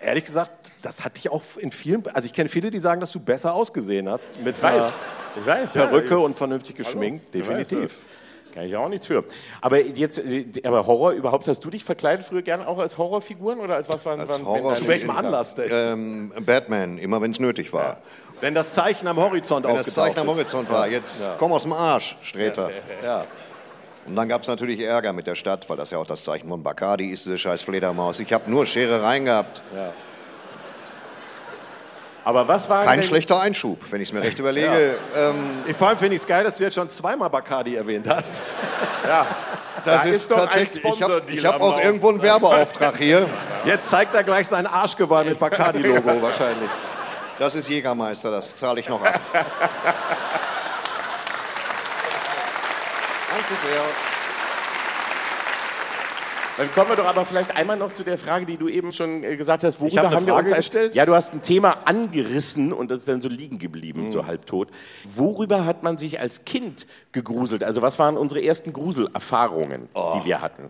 [0.01, 3.11] ehrlich gesagt, das hat dich auch in vielen, also ich kenne viele, die sagen, dass
[3.11, 4.93] du besser ausgesehen hast mit ich weiß,
[5.39, 5.73] ich weiß.
[5.73, 5.85] ja.
[5.85, 7.35] Perücke und vernünftig geschminkt.
[7.35, 8.05] Ich weiß, Definitiv.
[8.53, 9.25] Kann ich auch nichts für.
[9.61, 10.21] Aber jetzt,
[10.63, 14.05] aber Horror überhaupt, hast du dich verkleidet früher gerne auch als Horrorfiguren oder als was
[14.05, 15.69] waren, Als waren Horror- Zu welchem Anlass denn?
[15.71, 17.97] Ähm, Batman, immer wenn es nötig war.
[18.39, 20.35] Wenn das Zeichen am Horizont Wenn das aufgetaucht Zeichen am ist.
[20.35, 22.71] Horizont war, jetzt komm aus dem Arsch, Sträter.
[23.03, 23.25] Ja.
[24.07, 26.47] Und dann gab es natürlich Ärger mit der Stadt, weil das ja auch das Zeichen
[26.47, 28.21] von Bacardi ist, diese scheiß Fledermaus.
[28.21, 29.61] Ich habe nur Scherereien gehabt.
[32.27, 34.97] Aber was war Kein denn, schlechter Einschub, wenn ich es mir recht überlege.
[35.15, 38.05] Ähm, Ich, vor allem finde ich es geil, dass du jetzt schon zweimal Bacardi erwähnt
[38.09, 38.43] hast.
[39.05, 39.25] Ja,
[39.85, 43.29] das Da ist, ist doch ein tatsächlich, ich habe hab auch irgendwo einen Werbeauftrag hier.
[43.63, 46.69] Jetzt zeigt er gleich sein Arschgeweih mit Bacardi-Logo wahrscheinlich.
[47.39, 49.21] Das ist Jägermeister, das zahle ich noch ab.
[49.31, 49.53] Danke
[53.63, 54.16] sehr.
[56.57, 59.23] Dann kommen wir doch aber vielleicht einmal noch zu der Frage, die du eben schon
[59.23, 59.79] äh, gesagt hast.
[59.79, 60.95] Worüber Ich hab eine haben wir Frage uns als, gestellt?
[60.95, 64.11] Ja, du hast ein Thema angerissen und das ist dann so liegen geblieben, Mhm.
[64.11, 64.69] so halbtot.
[65.15, 67.63] Worüber hat man sich als Kind gegruselt?
[67.63, 70.13] Also was waren unsere ersten Gruselerfahrungen, Oh.
[70.19, 70.69] die wir hatten?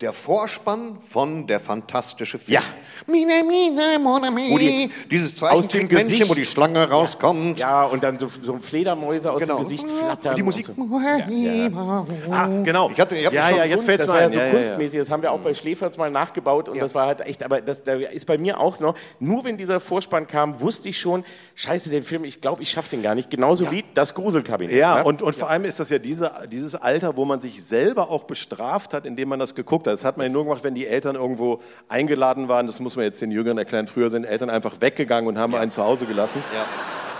[0.00, 2.54] Der Vorspann von Der fantastische Film.
[2.54, 2.62] Ja.
[3.06, 4.90] Mine, mine, mon ami.
[5.10, 7.60] Dieses aus dem Gesicht- wo die Schlange rauskommt.
[7.60, 9.58] Ja, und dann so, so Fledermäuse aus Genau.
[9.58, 10.32] dem Gesicht flattern.
[10.32, 10.68] Und die Musik.
[10.76, 12.32] und so.
[12.32, 12.90] Ah, genau.
[12.90, 14.32] Ich hatte- ich ja, ja, jetzt fällt es mir ja ein.
[14.32, 14.58] so Ja, ja, ja.
[14.58, 17.60] kunstmäßig, das haben wir auch bei Schläferz mal nachgebaut und das war halt echt, aber
[17.60, 21.24] das da ist bei mir auch noch, nur wenn dieser Vorspann kam, wusste ich schon,
[21.54, 23.30] scheiße, den Film, ich glaube, ich schaffe den gar nicht.
[23.30, 24.76] Genauso wie das Gruselkabinett.
[24.76, 25.04] Ja, ne?
[25.04, 28.24] und, und vor allem ist das ja diese, dieses Alter, wo man sich selber auch
[28.24, 29.94] bestraft hat, indem man das geguckt hat.
[29.94, 32.66] Das hat man ja nur gemacht, wenn die Eltern irgendwo eingeladen waren.
[32.66, 33.86] Das muss man jetzt den Jüngeren erklären.
[33.86, 36.42] Früher sind Eltern einfach weggegangen und haben einen zu Hause gelassen.
[36.54, 36.64] Ja.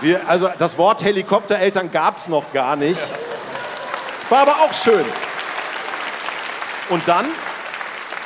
[0.01, 2.99] Wir, also das Wort Helikoptereltern gab es noch gar nicht.
[4.29, 5.05] War aber auch schön.
[6.89, 7.25] Und dann,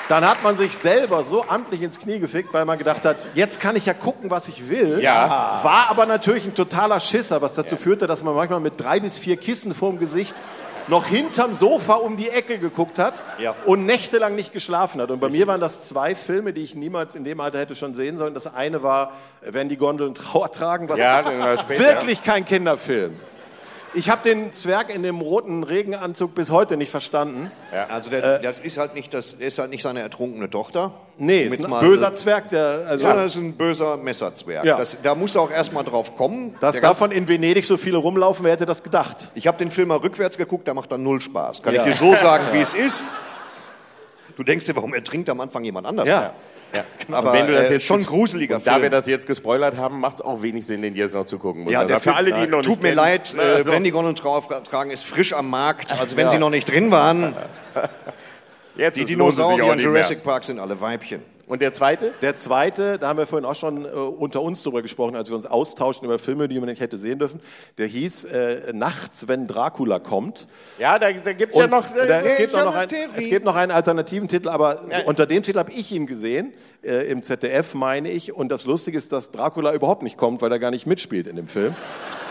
[0.10, 3.62] dann hat man sich selber so amtlich ins Knie gefickt, weil man gedacht hat, jetzt
[3.62, 5.00] kann ich ja gucken, was ich will.
[5.02, 5.60] Ja.
[5.63, 9.17] War aber natürlich ein totaler Schisser, was dazu führte, dass man manchmal mit drei bis
[9.17, 10.36] vier Kissen vorm Gesicht
[10.88, 13.56] noch hinterm Sofa um die Ecke geguckt hat Ja.
[13.65, 15.12] und nächtelang nicht geschlafen hat.
[15.12, 17.93] Und bei mir waren das zwei Filme, die ich niemals in dem Alter hätte schon
[17.93, 18.34] sehen sollen.
[18.34, 21.84] Das eine war, wenn die Gondeln Trauer tragen, was Ja, den war später.
[21.84, 23.15] wirklich kein Kinderfilm.
[23.95, 27.52] Ich habe den Zwerg in dem roten Regenanzug bis heute nicht verstanden.
[27.89, 30.93] Also der, das ist halt nicht das ist halt nicht seine ertrunkene Tochter.
[31.17, 34.63] Nee, ist ein böser Zwerg, der also Ja, das ist ein böser Messerzwerg.
[34.63, 34.78] Ja.
[34.78, 36.56] Das, da muss er auch erstmal drauf kommen.
[36.60, 39.32] dass davon in Venedig so viele rumlaufen, wer hätte das gedacht?
[39.34, 41.62] Ich habe den Film mal rückwärts geguckt, der macht dann null Spaß.
[41.63, 41.86] Kann Ja.
[41.86, 43.06] ich dir so sagen, wie es ist?
[44.39, 46.08] Du denkst dir, warum ertrinkt am Anfang jemand anders?
[46.08, 46.34] Ja.
[46.73, 46.86] Ja.
[47.12, 48.84] Aber Und wenn du das äh, jetzt schon gruseliger und Da Film.
[48.84, 51.67] wir das jetzt gespoilert haben, macht es auch wenig Sinn, den jetzt noch zu gucken.
[51.67, 52.15] ja, man der sagen.
[52.15, 52.95] für Film, alle, die ihn noch tut nicht mir kennen.
[52.95, 53.71] leid, äh, so.
[53.73, 55.91] Wendigon und tragen ist frisch am Markt.
[55.99, 57.36] Also wenn sie noch nicht drin waren,
[58.95, 59.95] die Dinosaurier in nicht mehr.
[59.95, 61.21] Jurassic Park sind alle Weibchen.
[61.50, 62.14] Und der zweite?
[62.22, 65.36] Der zweite, da haben wir vorhin auch schon äh, unter uns drüber gesprochen, als wir
[65.36, 67.42] uns austauschen über Filme, die man nicht hätte sehen dürfen.
[67.80, 70.48] Der hieß äh, Nachts, wenn Dracula kommt.
[70.78, 71.96] Ja, da, da gibt es ja noch.
[71.96, 75.08] äh, da, es, gibt auch noch ein, es gibt noch einen alternativen Titel, aber so
[75.08, 78.32] unter dem Titel habe ich ihn gesehen, äh, im ZDF meine ich.
[78.32, 81.36] Und das Lustige ist, dass Dracula überhaupt nicht kommt, weil er gar nicht mitspielt in
[81.36, 81.76] dem Film.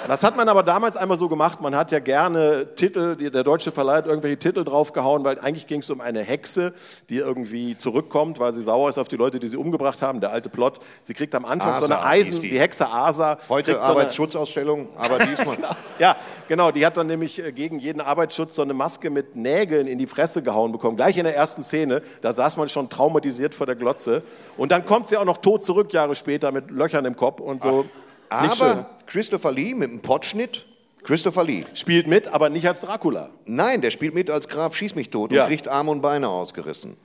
[0.06, 1.60] Das hat man aber damals einmal so gemacht.
[1.60, 5.80] Man hat ja gerne Titel, der deutsche Verleih hat irgendwelche Titel draufgehauen, weil eigentlich ging
[5.80, 6.72] es um eine Hexe,
[7.10, 10.20] die irgendwie zurückkommt, weil sie sauer ist auf die Leute, die sie umgebracht haben.
[10.20, 10.78] Der alte Plot.
[11.02, 12.50] Sie kriegt am Anfang so eine Asa Eisen, die.
[12.50, 12.58] die.
[12.58, 13.38] Hexe Asa.
[13.48, 15.58] Heute kriegt so Arbeitsschutzausstellung, aber diesmal.
[15.98, 16.16] ja,
[16.48, 16.70] genau.
[16.70, 20.06] Die hat dann nämlich äh, gegen jeden Arbeitsschutz so eine Maske mit Nägeln in die
[20.06, 20.96] Fresse gehauen bekommen.
[20.96, 22.02] Gleich in der ersten Szene.
[22.22, 24.22] Da saß man schon traumatisiert vor der Glotze.
[24.56, 27.62] Und dann kommt sie auch noch tot zurück, Jahre später, mit Löchern im Kopf und
[27.62, 27.82] so.
[27.82, 27.90] Schön.
[28.30, 30.66] Aber Christopher Lee mit dem Potschnitt.
[31.04, 31.62] Christopher Lee.
[31.74, 33.30] Spielt mit, aber nicht als Dracula.
[33.46, 35.42] Nein, der spielt mit als Graf Schieß mich tot Ja.
[35.44, 36.96] und kriegt Arme und Beine ausgerissen.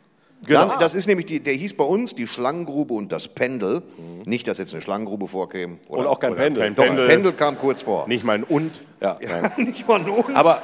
[0.46, 0.66] Genau.
[0.68, 3.82] Dann, das ist nämlich, die, der hieß bei uns die Schlangengrube und das Pendel.
[4.26, 5.78] Nicht, dass jetzt eine Schlangengrube vorkäme.
[5.88, 6.64] Oder, Und auch kein oder Pendel.
[6.64, 7.06] kein Doch, Pendel.
[7.06, 8.08] ein Pendel kam kurz vor.
[8.10, 8.84] Nicht mal ein Und.
[9.00, 9.18] Ja.
[9.58, 10.36] Nicht mal nun.
[10.36, 10.62] Aber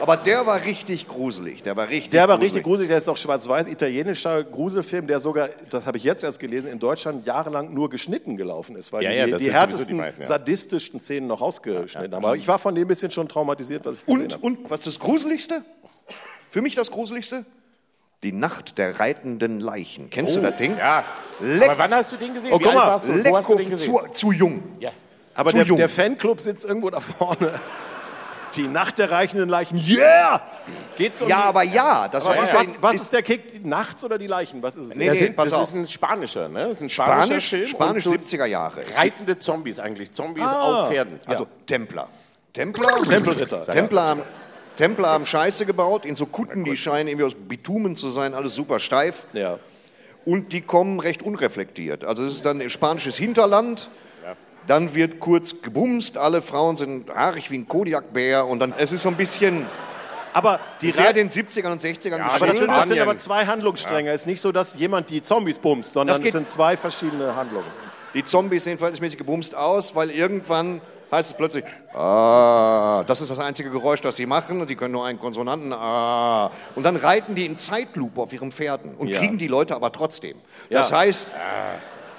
[0.00, 1.62] Aber der war richtig gruselig.
[1.62, 2.88] Der war richtig der war richtig gruselig.
[2.88, 6.78] Der ist auch schwarz-weiß, italienischer Gruselfilm, der sogar, das habe ich jetzt erst gelesen, in
[6.78, 10.20] Deutschland jahrelang nur geschnitten gelaufen ist, weil Ja, die, ja, die sowieso die härtesten, meisten,
[10.22, 10.26] ja.
[10.26, 12.24] sadistischsten Szenen noch rausgeschnitten haben.
[12.24, 14.42] Aber ich war von dem ein bisschen schon traumatisiert, was ich gesehen Und, habe.
[14.44, 15.62] und was das Gruseligste?
[16.50, 17.44] Für mich das Gruseligste?
[18.22, 20.08] Die Nacht der reitenden Leichen.
[20.10, 20.74] Kennst du das Ding?
[20.74, 21.04] Oh, Ja.
[21.40, 22.50] Leck- Aber wann hast du den gesehen?
[22.52, 23.24] Oh, Wie guck mal, warst du?
[23.24, 23.94] Wo hast du den gesehen?
[23.94, 24.62] zu, zu jung.
[24.80, 24.90] Ja.
[25.34, 25.76] Aber Zu der, jung.
[25.76, 27.52] der Fanclub sitzt irgendwo da vorne.
[28.56, 29.78] Die Nacht der reichenden Leichen.
[29.78, 30.40] Yeah!
[30.96, 33.22] Geht's um Ja, die- aber ja, das Aber war was, ja, was, was ist der
[33.22, 33.52] Kick?
[33.62, 34.62] Die Nachts oder die Leichen?
[34.62, 34.96] Was ist es?
[34.96, 35.62] Nee, Das, nee, sind, das auf.
[35.64, 36.60] ist ein spanischer, ne?
[36.60, 37.66] Das ist ein spanischer Spanisch, Film.
[37.68, 38.82] Spanisch und so 70er Jahre.
[38.96, 40.12] Reitende Zombies eigentlich.
[40.12, 40.84] Zombies Ah.
[40.84, 41.20] auf Pferden.
[41.26, 42.08] Also Templer.
[42.52, 43.02] Templer?
[43.02, 43.66] Tempelritter.
[43.66, 44.22] Templer haben,
[44.76, 48.54] Templer haben Scheiße gebaut in so Kutten, die scheinen irgendwie aus Bitumen zu sein, alles
[48.54, 49.24] super steif.
[49.34, 49.58] Ja.
[50.24, 52.04] Und die kommen recht unreflektiert.
[52.04, 53.90] Also es ist dann spanisches Hinterland.
[54.66, 59.02] Dann wird kurz gebumst, alle Frauen sind haarig wie ein Kodiakbär und dann es ist
[59.02, 59.66] so ein bisschen
[60.32, 64.10] Aber die sehr den 70ern und 60ern aber das sind, das sind aber zwei Handlungsstränge.
[64.10, 67.34] Es ist nicht so, dass jemand die Zombies bumst, sondern Das es sind zwei verschiedene
[67.34, 67.66] Handlungen.
[68.12, 70.80] Die Zombies sehen verhältnismäßig gebumst aus, weil irgendwann
[71.12, 74.92] heißt es plötzlich, ah, das ist das einzige Geräusch, das sie machen und die können
[74.92, 76.50] nur einen Konsonanten, ah.
[76.74, 79.20] Und dann reiten die in Zeitlupe auf ihren Pferden und Ja.
[79.20, 80.36] kriegen die Leute aber trotzdem.
[80.70, 80.98] Das Ja.
[80.98, 81.28] heißt,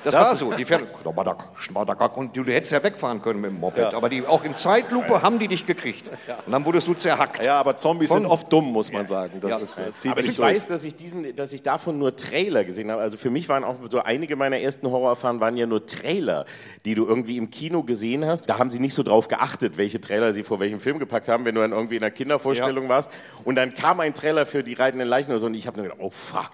[0.07, 0.85] das, Das- war so, die Pferde,
[2.15, 3.93] und du, hättest ja wegfahren können mit dem Moped, Ja.
[3.93, 6.09] aber die, auch in Zeitlupe haben die dich gekriegt.
[6.45, 7.43] Und dann wurdest du zerhackt.
[7.43, 9.39] Ja, aber Zombies Von- sind oft dumm, muss man sagen.
[9.41, 9.57] Das Ja.
[9.57, 10.39] ist, äh, zieht Aber ich durch.
[10.39, 13.01] weiß, dass ich, diesen, dass ich davon nur Trailer gesehen habe.
[13.01, 16.45] Also für mich waren auch so einige meiner ersten Horrorerfahrungen waren ja nur Trailer,
[16.85, 18.47] die du irgendwie im Kino gesehen hast.
[18.49, 21.45] Da haben sie nicht so drauf geachtet, welche Trailer sie vor welchem Film gepackt haben,
[21.45, 23.11] wenn du dann irgendwie in einer Kindervorstellung warst.
[23.43, 25.85] Und dann kam ein Trailer für die reitenden Leichen oder so und ich habe nur
[25.87, 26.51] gedacht, oh fuck.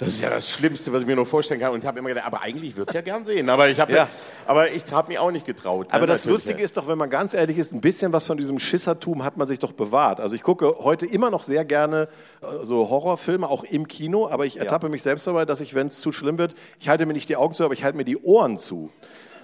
[0.00, 1.72] Das ist ja das Schlimmste, was ich mir nur vorstellen kann.
[1.72, 3.48] Und ich habe immer gedacht, aber eigentlich würde es ja gern sehen.
[3.50, 4.08] Aber ich habe, Ja.
[4.46, 5.88] aber ich habe mich auch nicht getraut.
[5.90, 6.64] Aber Ne, das natürlich, Lustige ja.
[6.64, 9.46] ist doch, wenn man ganz ehrlich ist, ein bisschen was von diesem Schissertum hat man
[9.46, 10.18] sich doch bewahrt.
[10.18, 12.08] Also ich gucke heute immer noch sehr gerne
[12.42, 15.88] äh, so Horrorfilme, auch im Kino, aber ich ertappe mich selbst dabei, dass ich, wenn
[15.88, 18.04] es zu schlimm wird, ich halte mir nicht die Augen zu, aber ich halte mir
[18.04, 18.90] die Ohren zu.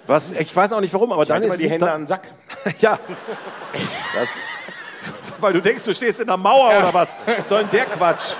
[0.07, 2.01] Was, ich weiß auch nicht warum, aber Ich dann halte ist die Hände dann, an
[2.03, 2.33] den Sack.
[2.81, 2.99] Ja.
[4.19, 4.31] Das,
[5.41, 7.15] weil du denkst, du stehst in der Mauer oder was?
[7.27, 8.33] Was soll denn der Quatsch?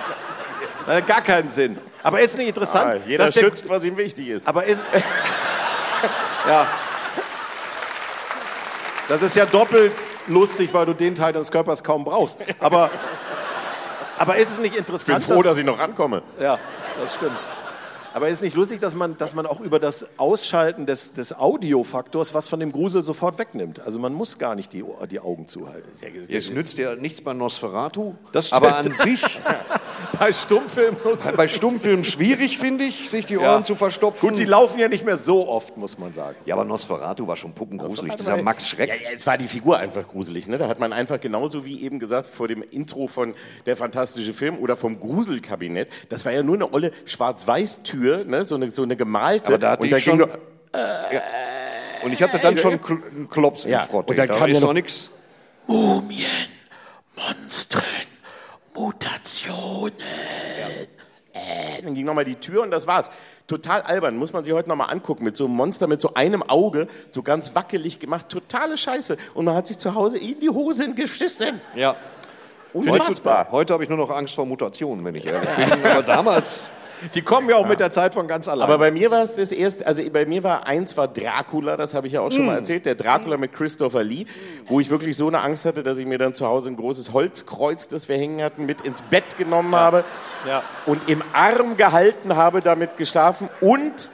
[0.87, 1.77] Äh, Gar keinen Sinn.
[2.07, 4.47] Aber ist nicht interessant, Ah, jeder dass der, schützt, was ihm wichtig ist.
[4.47, 4.81] aber ist.
[6.47, 6.67] ja.
[9.09, 9.93] Das ist ja doppelt
[10.27, 12.37] lustig, weil du den Teil deines Körpers kaum brauchst.
[12.61, 12.89] Aber,
[14.17, 16.21] aber ist es nicht Ich bin interessant, froh, dass ich noch rankomme.
[16.39, 16.57] ja,
[17.01, 17.37] das stimmt.
[18.13, 21.33] Aber ist es nicht lustig, dass man, dass man auch über das Ausschalten des, des
[21.37, 23.79] Audiofaktors was von dem Grusel sofort wegnimmt?
[23.81, 25.87] Also man muss gar nicht die, die Augen zuhalten.
[26.29, 28.63] Es nützt ja nichts bei Nosferatu, Das stimmt.
[28.63, 29.21] aber an sich
[30.19, 31.47] Bei Stummfilmen nutzt es bei.
[31.47, 33.63] Stummfilmen schwierig, finde ich, sich die Ohren Ja.
[33.63, 34.29] zu verstopfen.
[34.29, 36.35] Gut, die laufen ja nicht mehr so oft, muss man sagen.
[36.45, 38.15] ja, aber Nosferatu war schon puppengruselig.
[38.15, 38.89] Dieser Aber- Max Schreck.
[38.89, 40.47] Ja, ja, es war die Figur einfach gruselig.
[40.47, 40.57] Ne?
[40.57, 43.33] Da hat man einfach genauso wie eben gesagt vor dem Intro von
[43.65, 48.45] Der fantastische Film oder vom Gruselkabinett, das war ja nur eine olle Schwarz-Weiß-Tür, ne?
[48.45, 49.47] so, eine, so eine gemalte.
[49.47, 50.29] Aber da hatte und ich ging schon- nur,
[52.03, 54.09] Und ich hatte dann schon Kl- einen Klops Ja, im Frotte.
[54.11, 55.09] und dann da kam ist ja noch- nichts.
[55.67, 56.25] Mumien,
[57.15, 57.83] Monstren,
[58.73, 59.93] Mutationen.
[61.33, 63.09] Äh, dann ging nochmal die Tür und das war's.
[63.47, 65.23] Total albern, muss man sich heute nochmal angucken.
[65.23, 68.27] Mit so einem Monster mit so einem Auge, so ganz wackelig gemacht.
[68.29, 69.17] Totale Scheiße.
[69.35, 71.61] Und man hat sich zu Hause in die Hosen geschissen.
[71.75, 71.95] Ja.
[72.73, 73.47] Unfassbar.
[73.51, 75.85] Heute habe ich nur noch Angst vor Mutationen, wenn ich ehrlich bin.
[75.91, 76.69] Aber damals,
[77.13, 78.63] Die kommen ja auch mit der Zeit von ganz allein.
[78.63, 81.93] Aber bei mir war es das erste, also bei mir war eins war Dracula, das
[81.93, 82.47] habe ich ja auch schon Mm.
[82.47, 84.25] mal erzählt, der Dracula mit Christopher Lee,
[84.67, 87.13] wo ich wirklich so eine Angst hatte, dass ich mir dann zu Hause ein großes
[87.13, 90.03] Holzkreuz, das wir hängen hatten, mit ins Bett genommen habe
[90.47, 90.63] Ja.
[90.85, 94.11] und im Arm gehalten habe, damit geschlafen und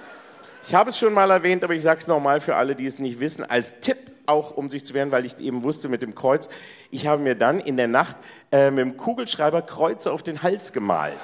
[0.65, 2.97] ich habe es schon mal erwähnt, aber ich sage es nochmal für alle, die es
[2.97, 6.15] nicht wissen, als Tipp auch, um sich zu wehren, weil ich eben wusste mit dem
[6.15, 6.47] Kreuz,
[6.89, 8.15] ich habe mir dann in der Nacht
[8.53, 11.17] äh, mit dem Kugelschreiber Kreuze auf den Hals gemalt.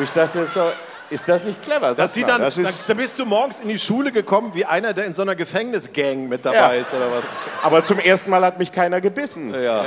[0.00, 0.72] Ich dachte, das ist, doch,
[1.10, 1.94] ist das nicht clever?
[1.94, 2.50] Das sieht Sag dann, mal.
[2.50, 5.34] dann, dann bist du morgens in die Schule gekommen, wie einer, der in so einer
[5.34, 6.82] Gefängnisgang mit dabei Ja.
[6.82, 7.24] ist oder was.
[7.62, 9.52] Aber zum ersten Mal hat mich keiner gebissen.
[9.62, 9.84] Ja.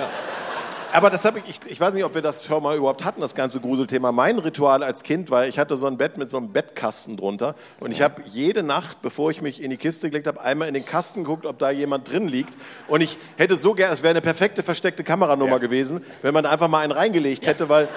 [0.91, 3.20] Aber das habe ich, ich, ich weiß nicht, ob wir das schon mal überhaupt hatten,
[3.20, 4.13] das ganze Gruselthema.
[4.13, 7.56] Mein Ritual als Kind war, ich hatte so ein Bett mit so einem Bettkasten drunter
[7.82, 10.74] und ich habe jede Nacht, bevor ich mich in die Kiste gelegt habe, einmal in
[10.74, 12.54] den Kasten geguckt, ob da jemand drin liegt.
[12.88, 16.52] Und ich hätte so gerne, es wäre eine perfekte versteckte Kameranummer gewesen, wenn man da
[16.52, 17.89] einfach mal einen reingelegt hätte, weil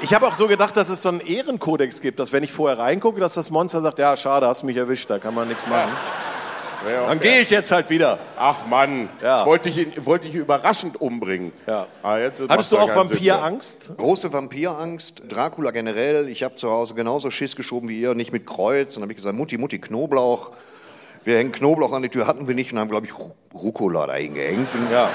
[0.00, 2.78] ich habe auch so gedacht, dass es so einen Ehrenkodex gibt, dass wenn ich vorher
[2.78, 5.90] reingucke, dass das Monster sagt, ja, schade, hast mich erwischt, da kann man nichts machen.
[7.02, 8.20] Auch Dann gehe ich jetzt halt wieder.
[8.38, 9.40] Ach Mann, Ja.
[9.40, 11.52] ich wollte dich, in- wollte dich überraschend umbringen.
[11.66, 11.86] Ja.
[12.04, 12.94] Ah, Hattest du auch.
[12.94, 13.92] Vampirangst?
[13.98, 16.28] große Vampirangst, Dracula generell.
[16.28, 18.94] Ich habe zu Hause genauso Schiss geschoben wie ihr, nicht mit Kreuz.
[18.94, 20.52] Dann habe ich gesagt, Mutti, Mutti, Knoblauch.
[21.24, 24.06] Wir hängen Knoblauch an die Tür, hatten wir nicht und haben, glaube ich, Ru- Rucola
[24.06, 24.72] da hingehängt.
[24.72, 25.10] Und Ja.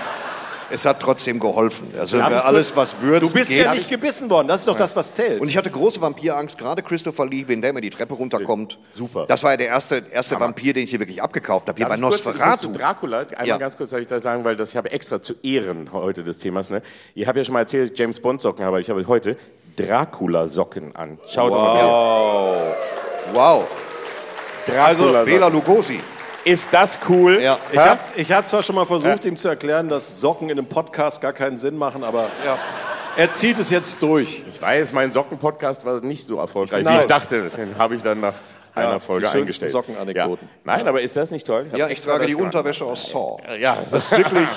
[0.73, 1.93] Es hat trotzdem geholfen.
[1.99, 3.59] Also alles, was würzt, Du bist geht.
[3.59, 5.39] ja nicht gebissen worden, das ist doch das, was zählt.
[5.39, 8.79] Und ich hatte große Vampirangst, gerade Christopher Lee, wenn der immer die Treppe runterkommt.
[8.93, 9.25] Super.
[9.27, 11.77] Das war ja der erste, erste Vampir, den ich hier wirklich abgekauft habe.
[11.77, 12.43] Hier Darf bei Nosferatu.
[12.49, 13.57] kurz zu Dracula, einmal Ja.
[13.57, 16.39] ganz kurz darf ich da sagen, weil das ich habe extra zu Ehren heute des
[16.39, 16.71] Themas.
[16.71, 16.81] Ne?
[17.13, 19.37] Ich habe ja schon mal erzählt, dass ich James Bond Socken habe, ich habe heute
[19.75, 21.19] Dracula Socken an.
[21.27, 22.73] Schaut doch mal
[23.33, 23.63] Wow.
[24.65, 24.81] bitte.
[24.81, 25.99] Also, Dracula Bela Lugosi.
[26.45, 27.39] Ist das cool?
[27.41, 27.57] Ja.
[27.71, 30.67] Ich habe ich hab zwar schon mal versucht, ihm zu erklären, dass Socken in einem
[30.67, 32.57] Podcast gar keinen Sinn machen, aber Ja.
[33.15, 34.43] er zieht es jetzt durch.
[34.49, 37.49] Ich weiß, mein Socken-Podcast war nicht so erfolgreich, wie ich dachte.
[37.49, 38.33] Den habe ich dann nach
[38.75, 39.71] einer Folge die eingestellt.
[39.71, 40.49] Sockenanekdoten.
[40.51, 40.57] Ja.
[40.77, 41.67] Nein, aber ist das nicht toll?
[41.71, 42.35] hab Ja, ich trage die.
[42.35, 43.37] Unterwäsche aus Saw.
[43.57, 44.47] Ja, das ist wirklich.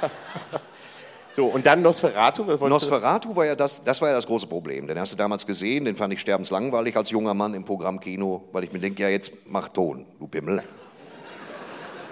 [1.32, 2.42] so, und dann Nosferatu.
[2.44, 4.88] Nosferatu war ja das, das war ja das große Problem.
[4.88, 8.64] Den hast du damals gesehen, den fand ich sterbenslangweilig als junger Mann im Programmkino, weil
[8.64, 10.62] ich mir denke, ja jetzt mach Ton, du Pimmel.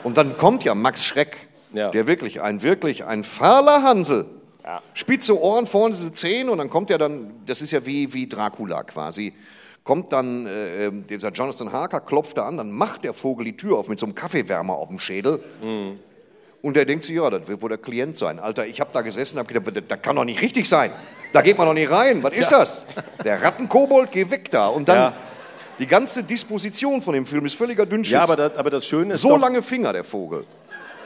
[0.07, 1.37] Und dann kommt ja Max Schreck,
[1.73, 1.90] Ja.
[1.90, 4.27] der wirklich ein wirklich ein fahler Hansel.
[4.64, 4.81] Ja.
[4.95, 8.29] Spitze Ohren, vorne diese Zähne und dann kommt ja dann, das ist ja wie, wie
[8.29, 9.33] Dracula quasi,
[9.83, 13.79] kommt dann äh, dieser Jonathan Harker, klopft da an, dann macht der Vogel die Tür
[13.79, 15.42] auf mit so einem Kaffeewärmer auf dem Schädel.
[16.62, 18.38] Und der denkt sich, ja, das wird wohl der Klient sein.
[18.38, 20.92] Alter, ich habe da gesessen und habe gedacht, das, kann doch nicht richtig sein.
[21.33, 22.23] Da geht man doch nicht rein.
[22.23, 22.83] Was ist das?
[23.25, 24.69] Der Rattenkobold, geh weg da.
[24.69, 25.12] Und dann Ja.
[25.79, 28.12] Die ganze Disposition von dem Film ist völliger Dünnschiss.
[28.12, 30.45] Ja, aber das, aber das Schöne ist so doch, lange Finger, der Vogel.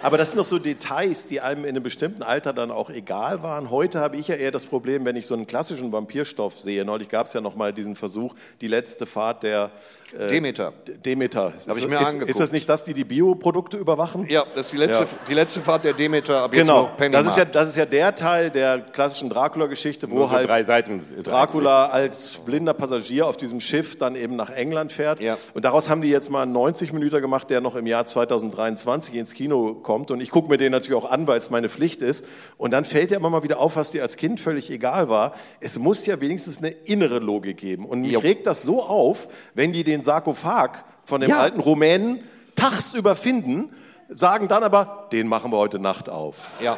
[0.03, 3.43] Aber das sind doch so Details, die einem in einem bestimmten Alter dann auch egal
[3.43, 3.71] waren.
[3.71, 6.85] Heute habe ich ja eher das Problem, wenn ich so einen klassischen Vampirstoff sehe.
[6.85, 9.71] Neulich gab es ja noch mal diesen Versuch, die letzte Fahrt der
[10.19, 10.73] äh, Demeter.
[11.05, 11.53] Demeter.
[11.69, 12.31] Hab ich ist, mir ist, angeguckt.
[12.31, 14.27] ist das nicht das, die die Bioprodukte überwachen?
[14.29, 15.09] Ja, das ist die letzte, Ja.
[15.29, 17.77] die letzte Fahrt der Demeter, ab jetzt Genau, noch Penny das ist, ja, das ist
[17.77, 22.75] ja der Teil der klassischen Dracula-Geschichte, wo so halt drei Seiten ist Dracula als blinder
[22.75, 25.21] Passagier auf diesem Schiff dann eben nach England fährt.
[25.21, 25.37] Ja.
[25.55, 29.15] Und daraus haben die jetzt mal einen 90 Minuten gemacht, der noch im Jahr 2023
[29.15, 29.90] ins Kino kommt.
[29.91, 32.25] Und ich gucke mir den natürlich auch an, weil es meine Pflicht ist.
[32.57, 35.35] Und dann fällt ja immer mal wieder auf, was dir als Kind völlig egal war.
[35.61, 37.85] Es muss ja wenigstens eine innere Logik geben.
[37.87, 38.21] Und mich Jo.
[38.21, 41.41] regt das so auf, wenn die den Sarkophag von dem Ja.
[41.41, 42.21] alten Rumänen
[42.55, 43.71] tagsüber finden,
[44.09, 46.53] sagen dann aber, den machen wir heute Nacht auf.
[46.61, 46.77] Ja.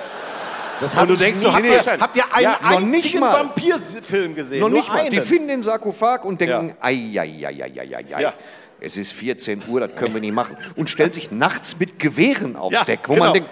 [0.81, 3.21] Das Und du denkst, so, habt, ihr, habt ihr einen Ja, einzigen.
[3.21, 4.61] Vampirfilm gesehen?
[4.61, 5.01] Noch Nur nicht mal.
[5.01, 5.11] einen.
[5.11, 6.75] Die finden den Sarkophag und denken, Ja.
[6.81, 8.21] ei, ei, ei, ei, ei, ei, ei.
[8.23, 8.35] Ja.
[8.85, 10.57] Es ist 14 Uhr, das können wir nicht machen.
[10.75, 13.27] Und stellt sich nachts mit Gewehren aufs Ja, Deck, wo genau.
[13.27, 13.49] man denkt,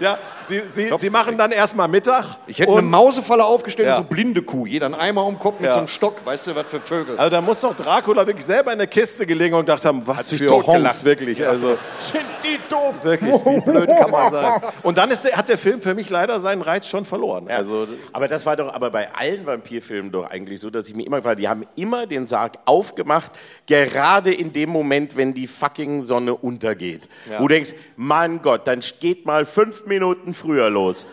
[0.00, 2.24] Ja, sie, sie, sie machen dann erstmal Mittag.
[2.46, 3.96] ich hätte eine Mausefalle aufgestellt Ja.
[3.98, 4.66] und so blinde Kuh.
[4.66, 5.72] Jeder einen Eimer um den Kopf mit Ja.
[5.72, 6.24] so einem Stock.
[6.24, 7.16] Weißt du, was für Vögel.
[7.18, 10.28] Also da muss doch Dracula wirklich selber in der Kiste gelegen und gedacht haben, was
[10.30, 10.50] sich für.
[10.50, 11.46] Honks, wirklich.
[11.46, 13.02] Also Sind die doof?
[13.02, 14.62] wirklich, wie blöd kann man sein.
[14.82, 17.48] Und dann ist der, hat der Film für mich leider seinen Reiz schon verloren.
[17.48, 21.06] Also aber das war doch aber bei allen Vampirfilmen doch eigentlich so, dass ich mir
[21.06, 23.32] immer gefragt, die haben immer den Sarg aufgemacht,
[23.66, 27.08] gerade in dem Moment, wenn die fucking Sonne untergeht.
[27.38, 31.06] Wo du denkst, mein Gott, dann geht mal fünf Minuten früher los.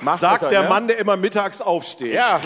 [0.00, 0.68] Mach sagt das, der ne?
[0.68, 2.14] Mann, der immer mittags aufsteht.
[2.14, 2.40] Ja.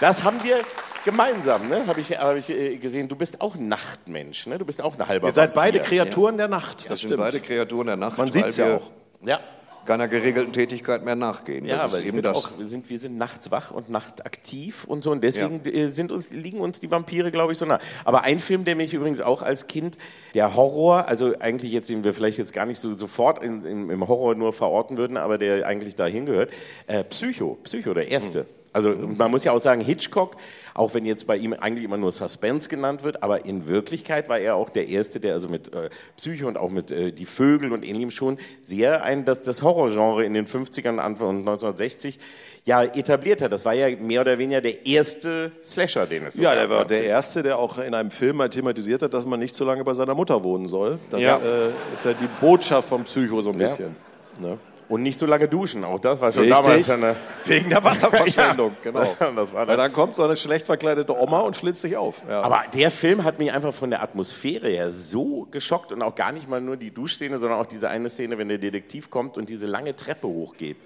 [0.00, 0.60] Das haben wir
[1.04, 1.86] gemeinsam, ne?
[1.86, 3.08] Habe ich, hab ich äh, gesehen.
[3.08, 4.58] Du bist auch ein Nachtmensch, ne?
[4.58, 5.80] Du bist auch ein halber Ihr seid beide.
[5.80, 6.80] Kreaturen der Nacht.
[6.82, 7.22] Das Das sind stimmt.
[7.22, 8.18] beide Kreaturen der Nacht.
[8.18, 8.82] Man weil sieht's ja auch.
[9.22, 9.40] Ja.
[9.88, 11.64] Keiner geregelten Tätigkeit mehr nachgehen.
[11.64, 12.36] Ja, das aber eben das.
[12.36, 16.12] auch, wir sind, wir sind nachts wach und nachtaktiv und so und deswegen äh, sind
[16.12, 17.80] uns, liegen uns die Vampire, glaube ich, so nah.
[18.04, 19.96] Aber ein Film, der mich übrigens auch als Kind,
[20.34, 23.88] der Horror, also eigentlich jetzt, den wir vielleicht jetzt gar nicht so sofort in, in,
[23.88, 26.50] im Horror nur verorten würden, aber der eigentlich dahin gehört,
[26.86, 28.46] äh, Psycho, Psycho, der erste.
[28.72, 30.36] Also man muss ja auch sagen, Hitchcock,
[30.74, 34.38] auch wenn jetzt bei ihm eigentlich immer nur Suspense genannt wird, aber in Wirklichkeit war
[34.38, 37.72] er auch der Erste, der also mit äh, Psycho und auch mit äh, Die Vögel
[37.72, 42.18] und ähnlichem schon sehr ein, das, das Horrorgenre in den 50ern, Anfang und 1960
[42.66, 43.52] ja etabliert hat.
[43.52, 46.60] Das war ja mehr oder weniger der erste Slasher, den es so Ja, gab.
[46.60, 49.54] der war der Erste, der auch in einem Film mal thematisiert hat, dass man nicht
[49.54, 50.98] so lange bei seiner Mutter wohnen soll.
[51.10, 51.38] Das Ja.
[51.38, 53.66] äh, ist ja die Botschaft vom Psycho so ein Ja.
[53.68, 53.96] bisschen.
[54.40, 54.58] Ne?
[54.88, 56.64] Und nicht so lange duschen, auch das war schon Richtig.
[56.64, 57.16] damals eine...
[57.44, 58.90] Wegen der Wasserverschwendung, Ja.
[58.90, 59.16] genau.
[59.36, 62.22] Das war Weil dann kommt so eine schlecht verkleidete Oma und schlitzt sich auf.
[62.28, 62.40] Ja.
[62.40, 66.32] Aber der Film hat mich einfach von der Atmosphäre her so geschockt und auch gar
[66.32, 69.50] nicht mal nur die Duschszene, sondern auch diese eine Szene, wenn der Detektiv kommt und
[69.50, 70.78] diese lange Treppe hochgeht.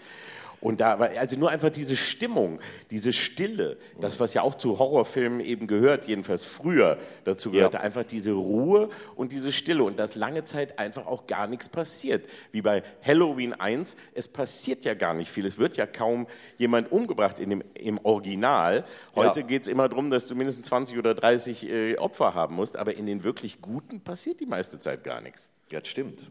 [0.63, 4.79] Und da war also nur einfach diese Stimmung, diese Stille, das, was ja auch zu
[4.79, 10.15] Horrorfilmen eben gehört, jedenfalls früher dazu gehörte, einfach diese Ruhe und diese Stille und dass
[10.15, 12.27] lange Zeit einfach auch gar nichts passiert.
[12.53, 15.47] Wie bei Halloween 1, es passiert ja gar nicht viel.
[15.47, 18.85] Es wird ja kaum jemand umgebracht in dem, im Original.
[19.17, 19.47] Heute Ja.
[19.47, 22.95] geht es immer darum, dass du mindestens 20 oder 30 äh, Opfer haben musst, aber
[22.95, 25.49] in den wirklich Guten passiert die meiste Zeit gar nichts.
[25.73, 26.23] Ja, das stimmt.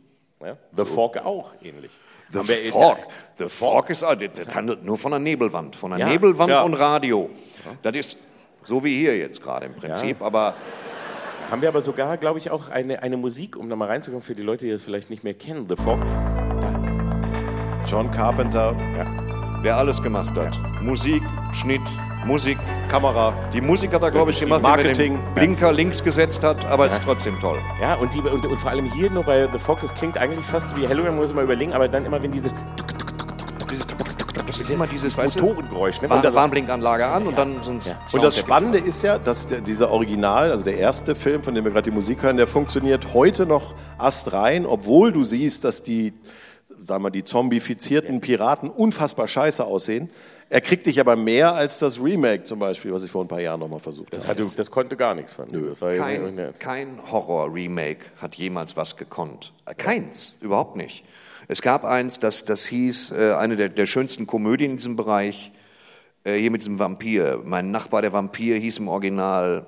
[0.42, 0.58] Ja?
[0.72, 1.92] The Fog auch ähnlich.
[2.34, 2.98] The Fog.
[3.38, 5.76] The Fog ist, ah, das, das handelt nur von einer Nebelwand.
[5.76, 6.10] Von einer Ja.
[6.10, 6.62] Nebelwand Ja.
[6.64, 7.30] und Radio.
[7.82, 8.18] Das ist
[8.64, 10.22] so wie hier jetzt gerade im Prinzip.
[10.22, 10.56] Aber
[11.50, 14.36] Haben wir aber sogar, glaube ich, auch eine, eine Musik, um da mal reinzukommen, für
[14.36, 15.66] die Leute, die das vielleicht nicht mehr kennen.
[15.68, 16.00] The Fog.
[17.88, 18.74] John Carpenter,
[19.62, 20.58] wer alles gemacht hat.
[20.82, 21.22] Musik,
[21.54, 21.82] Schnitt,
[22.26, 22.58] Musik.
[22.88, 23.34] Kamera.
[23.54, 25.16] Die Musik hat er, glaube ich, gemacht, Marketing.
[25.16, 27.60] den Blinker links gesetzt hat, aber es ist trotzdem toll.
[27.82, 30.46] Ja, und, die, und, und vor allem hier nur bei The Fog, das klingt eigentlich
[30.46, 32.52] fast wie Halloween, muss ich mal überlegen, aber dann immer, wenn dieses
[34.46, 36.02] Das ist immer dieses, Motorengeräusch.
[36.02, 36.10] Ne?
[36.10, 37.96] Warn- Und das, Warnblinkanlage an und dann so ein Ja.
[38.14, 38.38] Und das.
[38.38, 41.90] Spannende ist ja, dass der, dieser Original, also der erste Film, von dem wir gerade
[41.90, 46.14] die Musik hören, der funktioniert heute noch astrein, obwohl du siehst, dass die,
[46.78, 50.10] sagen wir, die zombifizierten Piraten unfassbar scheiße aussehen.
[50.52, 53.40] Er kriegt dich aber mehr als das Remake zum Beispiel, was ich vor ein paar
[53.40, 54.44] Jahren nochmal versucht das, habe.
[54.44, 59.54] hatte, das konnte gar nichts von war Kein, kein Horror-Remake hat jemals was gekonnt.
[59.66, 61.06] Äh, Keins, überhaupt nicht.
[61.48, 65.54] Es gab eins, das, das hieß, äh, eine der, der schönsten Komödien in diesem Bereich,
[66.26, 67.42] äh, hier mit diesem Vampir.
[67.46, 69.66] Mein Nachbar, der Vampir, hieß im Original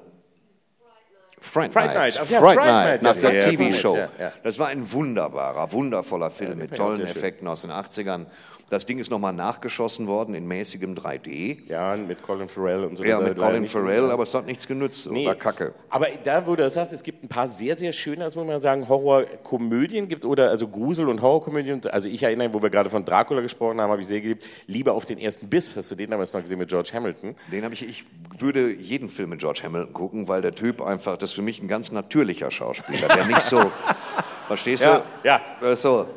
[1.40, 2.20] Fright, Fright Night.
[2.22, 3.98] Ach ja, Fright Fright Night, Night, nach ja, der ja, TV-Show.
[3.98, 4.32] ja, ja.
[4.44, 7.02] Das war ein wunderbarer, wundervoller Film den mit tollen.
[7.02, 8.28] Effekten aus den 80ern.
[8.74, 11.70] Das Ding ist nochmal nachgeschossen worden in mäßigem 3D.
[11.70, 13.04] Ja, mit Colin Farrell und so.
[13.04, 15.10] Ja, Das mit Colin Farrell, aber es hat nichts genützt.
[15.12, 15.28] Nee.
[15.28, 15.74] War kacke.
[15.92, 18.48] Aber da, wo du das sagst, es gibt ein paar sehr, sehr schöne, das muss
[18.48, 21.82] man sagen, Horrorkomödien gibt oder also Grusel- und Horrorkomödien.
[21.92, 24.44] Also ich erinnere, wo wir gerade von Dracula gesprochen haben, habe ich sehr geliebt.
[24.66, 25.76] Liebe auf den ersten Biss.
[25.76, 27.36] Hast du den damals noch gesehen mit George Hamilton?
[27.52, 28.06] Den habe ich, ich
[28.40, 31.62] würde jeden Film mit George Hamilton gucken, weil der Typ einfach, das ist für mich
[31.62, 33.60] ein ganz natürlicher Schauspieler, der nicht so,
[34.48, 35.28] verstehst Ja, du?
[35.28, 35.42] ja.
[35.62, 36.08] Äh, So,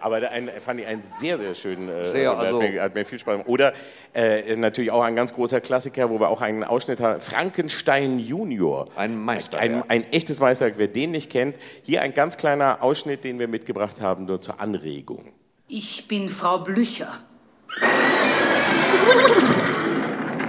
[0.00, 1.88] Aber der ein, fand ich einen sehr, sehr schönen.
[1.88, 3.48] Äh, Sehr, also- hat, mir, hat mir viel Spaß gemacht.
[3.48, 3.72] Oder
[4.14, 8.88] äh, natürlich auch ein ganz großer Klassiker, wo wir auch einen Ausschnitt haben: Frankenstein Junior.
[8.96, 9.62] Ein Meisterwerk.
[9.62, 10.74] Ein, ein echtes Meisterwerk.
[10.78, 14.58] Wer den nicht kennt, hier ein ganz kleiner Ausschnitt, den wir mitgebracht haben, nur zur
[14.60, 15.32] Anregung.
[15.68, 17.20] Ich bin Frau Blücher.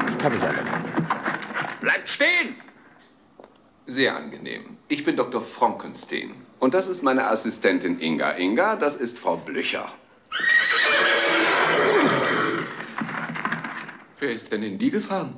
[0.07, 0.69] Ich kann nicht anders.
[1.81, 2.55] Bleibt stehen!
[3.85, 4.77] Sehr angenehm.
[4.87, 5.41] Ich bin Dr.
[5.41, 6.31] Frankenstein.
[6.61, 8.33] Und das ist meine Assistentin Inga.
[8.37, 9.91] Inga, das ist Frau Blücher.
[14.19, 15.35] Wer ist denn in die gefahren?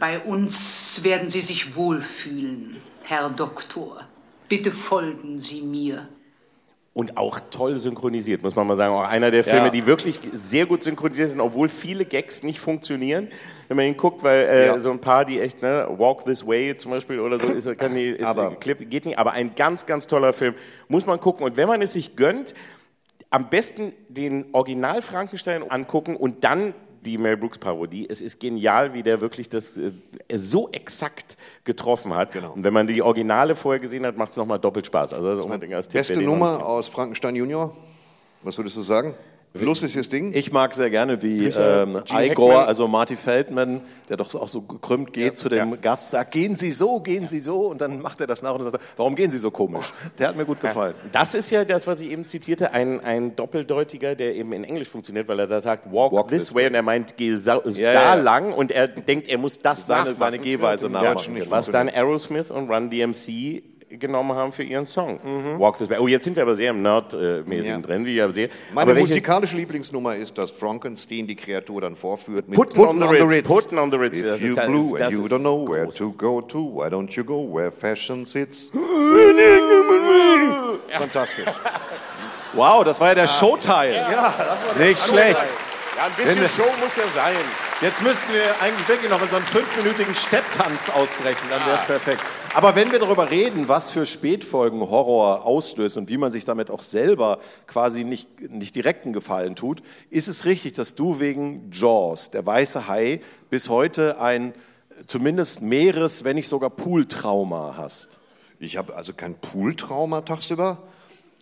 [0.00, 4.08] Bei uns werden Sie sich wohlfühlen, Herr Doktor.
[4.48, 6.08] Bitte folgen Sie mir.
[6.98, 8.92] Und auch toll synchronisiert, muss man mal sagen.
[8.92, 9.70] Auch einer der Filme, Ja.
[9.70, 13.28] die wirklich sehr gut synchronisiert sind, obwohl viele Gags nicht funktionieren.
[13.68, 14.80] Wenn man ihn guckt, weil äh, Ja.
[14.80, 17.94] so ein paar, die echt, ne, Walk This Way zum Beispiel oder so, ist, kann
[17.94, 19.16] die, ist, Aber- Clip, geht nicht.
[19.16, 20.56] Aber ein ganz, ganz toller Film.
[20.88, 21.46] Muss man gucken.
[21.46, 22.52] Und wenn man es sich gönnt,
[23.30, 26.74] am besten den Original Frankenstein angucken und dann
[27.08, 28.06] die Mel Brooks Parodie.
[28.08, 29.92] Es ist genial, wie der wirklich das äh,
[30.34, 32.32] so exakt getroffen hat.
[32.32, 32.52] Genau.
[32.52, 35.14] Und wenn man die Originale vorher gesehen hat, macht es nochmal doppelt Spaß.
[35.14, 37.76] Also das ist unbedingt als Tipp, beste Nummer aus Frankenstein Junior?
[38.42, 39.14] Was würdest du sagen?
[39.54, 40.32] Lustiges Ding?
[40.34, 42.68] Ich mag sehr gerne, wie ähm, Igor, Hackman.
[42.68, 45.76] also Marty Feldman, der doch auch so gekrümmt geht zu dem ja.
[45.76, 48.62] Gast, sagt, gehen Sie so, gehen Sie so, und dann macht er das nach und
[48.64, 49.92] sagt, warum gehen Sie so komisch?
[50.18, 50.94] Der hat mir gut gefallen.
[51.12, 54.88] Das ist ja das, was ich eben zitierte, ein, ein Doppeldeutiger, der eben in Englisch
[54.88, 57.60] funktioniert, weil er da sagt, walk, Walk this this way, und er meint, geh da
[57.64, 58.14] ja, ja.
[58.14, 60.18] lang und er denkt, er muss das Seine, nachmachen.
[60.18, 61.42] seine Gehweise Ja, nachmachen.
[61.50, 65.18] Was dann Aerosmith und Run DMC genommen haben für ihren Song.
[65.58, 65.98] Walk This Way.
[65.98, 67.86] Oh, jetzt sind wir aber sehr im Nerd-mäßigen Ja.
[67.86, 68.50] drin, wie ich aber sehe.
[68.74, 73.06] Meine aber musikalische Lieblingsnummer ist, dass Frankenstein die Kreatur dann vorführt mit Putten on the
[73.06, 74.18] Ritz, Putten on the Ritz.
[74.20, 77.24] If Das you blue and you don't know where to go to, why don't you
[77.24, 78.70] go where fashion sits?
[80.90, 81.46] Fantastisch.
[82.54, 83.94] Wow, das war ja der Showteil.
[83.94, 85.44] Ja, das war Nicht schlecht.
[85.98, 87.34] Ja, ein bisschen Wenn- Show muss ja sein.
[87.80, 91.84] Jetzt müssten wir eigentlich wirklich noch in so einen fünfminütigen Stepptanz ausbrechen, dann wäre es
[91.84, 92.22] perfekt.
[92.54, 96.70] Aber wenn wir darüber reden, was für Spätfolgen Horror auslöst und wie man sich damit
[96.70, 102.30] auch selber quasi nicht, nicht direkten Gefallen tut, ist es richtig, dass du wegen Jaws,
[102.30, 103.20] der weiße Hai,
[103.50, 104.54] bis heute ein
[105.08, 108.20] zumindest Meeres-, wenn nicht sogar Pooltrauma hast.
[108.60, 110.78] Ich habe also kein Pooltrauma tagsüber.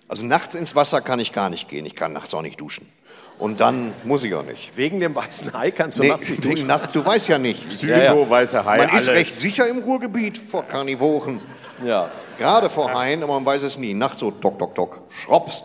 [0.09, 1.85] Also nachts ins Wasser kann ich gar nicht gehen.
[1.85, 2.91] Ich kann nachts auch nicht duschen.
[3.39, 4.77] Und dann muss ich auch nicht.
[4.77, 7.69] Wegen dem weißen Hai kannst du Nee, nachts nicht wegen nachts, du weißt ja nicht.
[7.69, 8.31] Psycho, Ja, ja.
[8.31, 9.21] weißer Hai, Man ist alles.
[9.21, 11.41] recht sicher im Ruhrgebiet vor Karnivoren.
[11.85, 12.11] Ja.
[12.39, 13.93] Gerade vor Haien, aber man weiß es nie.
[13.95, 15.65] Nachts so tok, tok, tok, schroppst.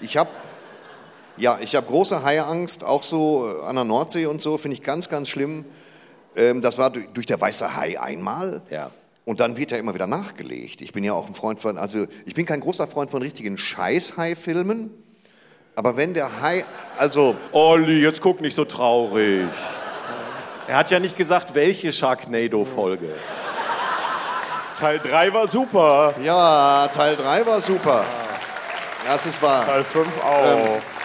[0.00, 0.30] Ich habe
[1.36, 4.82] ja, ich habe große Haiangst, auch so äh, an der Nordsee und so, finde ich
[4.82, 5.64] ganz, ganz schlimm.
[6.34, 8.62] Ähm, das war durch, durch der weiße Hai einmal.
[8.70, 8.90] Ja.
[9.24, 10.80] Und dann wird er immer wieder nachgelegt.
[10.80, 13.56] Ich bin ja auch ein Freund von, also ich bin kein großer Freund von richtigen
[13.56, 14.90] Scheiß-Hai-Filmen.
[15.78, 16.64] Aber wenn der Hai,
[16.98, 19.46] also Olli, jetzt guck nicht so traurig.
[20.66, 23.10] Er hat ja nicht gesagt, welche Sharknado-Folge.
[24.76, 26.14] Teil 3 war super.
[26.20, 28.04] ja, Teil 3 war super.
[29.06, 29.66] Das ist wahr.
[29.66, 30.97] Teil 5 auch.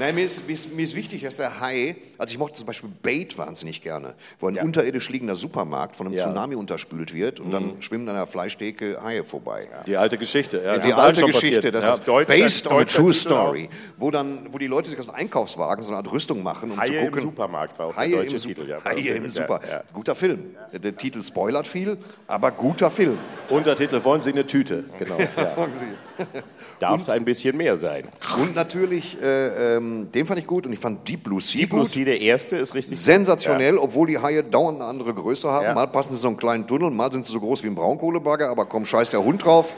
[0.00, 2.66] Nein, mir ist, mir, ist, mir ist wichtig, dass der Hai, also ich mochte zum
[2.66, 6.24] Beispiel Bait wahnsinnig gerne, wo ein unterirdisch liegender Supermarkt von einem Ja.
[6.24, 9.68] Tsunami unterspült wird und dann schwimmen an der Fleischtheke Haie vorbei.
[9.86, 10.62] Die alte Geschichte.
[10.64, 11.74] Ja, Die alte Geschichte, passiert.
[11.74, 12.14] das ja.
[12.16, 15.84] ist based on a true story, wo dann, wo die Leute sich aus dem Einkaufswagen
[15.84, 17.20] so eine Art Rüstung machen, um Haie zu im gucken.
[17.20, 18.82] Supermarkt war auch der Haie deutsche im, Titel, ja.
[18.82, 19.60] Haie im Ja, Super.
[19.70, 19.82] ja.
[19.92, 20.56] Guter Film.
[20.72, 23.18] Der Titel spoilert viel, aber guter Film.
[23.50, 24.82] Untertitel, wollen Sie eine Tüte?
[24.98, 25.18] Genau.
[26.80, 26.88] Ja.
[26.88, 28.04] Darf es ein bisschen mehr sein.
[28.40, 31.70] Und natürlich, äh, ähm, den fand ich gut und ich fand Deep Blue Sea Deep
[31.70, 31.84] Blue.
[31.84, 35.64] Sea, der erste, ist richtig Sensationell, obwohl die Haie dauernd eine andere Größe haben.
[35.64, 35.74] Ja.
[35.74, 38.48] Mal passen sie so einen kleinen Tunnel, mal sind sie so groß wie ein Braunkohlebagger,
[38.48, 39.74] aber komm, scheiß der Hund drauf.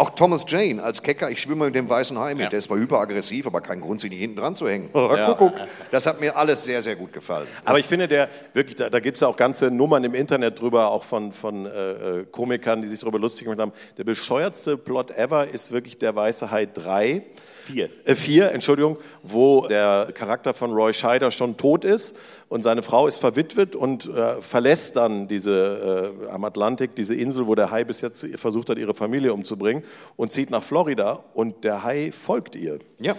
[0.00, 2.44] Auch Thomas Jane als Kecker, ich schwimme mit dem weißen Hai mit.
[2.44, 2.48] Ja.
[2.48, 4.90] Der ist zwar hyperaggressiv, aber kein Grund, sich nicht hinten dran zu hängen.
[4.94, 5.52] Kuckuck.
[5.90, 7.46] Das hat mir alles sehr, sehr gut gefallen.
[7.66, 10.58] Aber ich finde, der wirklich, da, da gibt es ja auch ganze Nummern im Internet
[10.58, 13.72] drüber, auch von, von äh, äh, Komikern, die sich darüber lustig gemacht haben.
[13.98, 17.22] Der bescheuertste Plot ever ist wirklich der Weiße Hai 3.
[17.62, 17.90] Vier.
[18.06, 22.16] Äh, vier, Entschuldigung, wo der Charakter von Roy Scheider schon tot ist
[22.50, 27.46] und seine Frau ist verwitwet und äh, verlässt dann diese äh, am Atlantik, diese Insel,
[27.46, 29.82] wo der Hai bis jetzt versucht hat, ihre Familie umzubringen
[30.16, 32.80] und zieht nach Florida und der Hai folgt ihr.
[32.98, 33.14] Ja.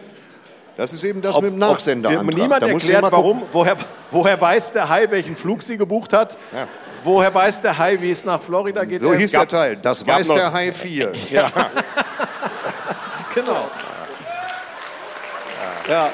[0.78, 2.10] Das ist eben das Ob- mit dem Nachsender.
[2.24, 3.76] Niemand erklärt, warum, woher,
[4.12, 6.38] woher weiß der Hai, welchen Flug sie gebucht hat.
[7.04, 9.00] Woher weiß der Hai, wie es nach Florida geht?
[9.02, 9.78] So hieß der Teil.
[9.78, 11.12] Das weiß noch- der Hai 4.
[13.34, 13.70] Genau.
[15.90, 16.10] Ja.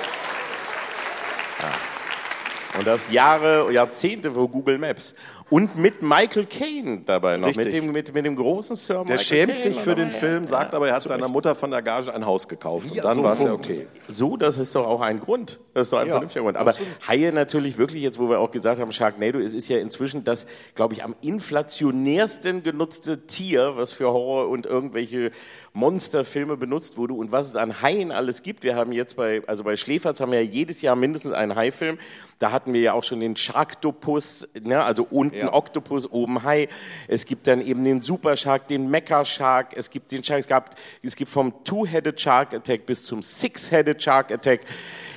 [2.77, 5.15] Und das Jahre, Jahrzehnte vor Google Maps.
[5.49, 7.75] Und mit Michael Caine dabei noch, mit Richtig.
[7.75, 10.11] dem, mit, mit dem großen Sir Der Michael schämt Caine sich für den.
[10.11, 11.33] Film, sagt aber, er hat seiner Recht.
[11.33, 12.87] Mutter von der Gage ein Haus gekauft.
[12.89, 13.87] Und Ja, dann so war es ja okay.
[14.09, 15.61] So, das ist doch auch ein Grund.
[15.73, 16.57] Das ist doch ein Ja, vernünftiger Grund.
[16.57, 16.73] Aber
[17.07, 20.45] Haie natürlich wirklich, jetzt wo wir auch gesagt haben, Sharknado, es ist ja inzwischen das,
[20.75, 25.31] glaube ich, am inflationärsten genutzte Tier, was für Horror und irgendwelche
[25.73, 28.63] Monsterfilme benutzt wurde und was es an Haien alles gibt.
[28.63, 31.97] Wir haben jetzt bei, also bei Schläferz haben wir ja jedes Jahr mindestens einen Haifilm.
[32.39, 35.53] Da hatten wir ja auch schon den Sharktopus, ne, also unten Ja.
[35.53, 36.67] Oktopus, oben Hai.
[37.07, 39.73] Es gibt dann eben den Super Shark, den Mecha Shark.
[39.75, 44.01] Es gibt den Shark, es, gab, es gibt vom Two-Headed Shark Attack bis zum Six-Headed
[44.03, 44.61] Shark Attack.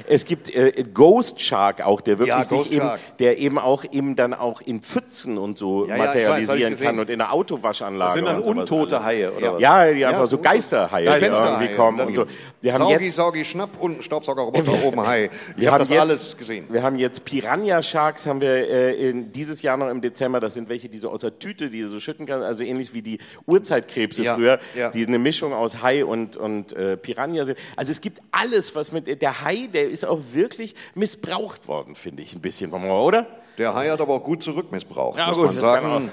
[0.09, 4.17] Es gibt äh, Ghost Shark auch, der wirklich Ja, sich eben, der eben auch eben
[4.17, 6.87] dann auch in Pfützen und so Ja, ja, weiß, materialisieren gesehen.
[6.87, 8.09] kann und in der Autowaschanlage.
[8.09, 9.07] Das sind dann untote alles.
[9.07, 9.61] Haie, oder was?
[9.61, 11.53] Ja, die einfach Ja, so Geisterhaie die Gespensterhaie.
[11.65, 12.25] irgendwie kommen und so.
[12.63, 15.31] Wir haben Saugi, jetzt Saugi, Schnapp und Staubsaugerroboter oben Hai.
[15.57, 16.67] Ich wir habe haben das jetzt, alles gesehen.
[16.69, 20.41] Wir haben jetzt Piranha Sharks, haben wir äh, in, dieses Jahr noch im Dezember.
[20.41, 22.93] Das sind welche, die so aus der Tüte, die du so schütten kannst, also ähnlich
[22.93, 24.91] wie die Urzeitkrebse Ja, früher, ja.
[24.91, 27.59] die eine Mischung aus Hai und, und äh, Piranha sind.
[27.77, 32.23] Also es gibt alles, was mit der Hai, der ist auch wirklich missbraucht worden, finde
[32.23, 33.27] ich ein bisschen, oder?
[33.57, 36.11] Der Hai hat aber auch gut zurückmissbraucht, Ja, muss gut, man sagen.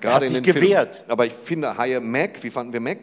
[0.00, 0.60] Er hat sich den Filmen.
[0.60, 1.04] gewehrt.
[1.08, 2.98] Aber ich finde Haie Mac, wie fanden wir Mac?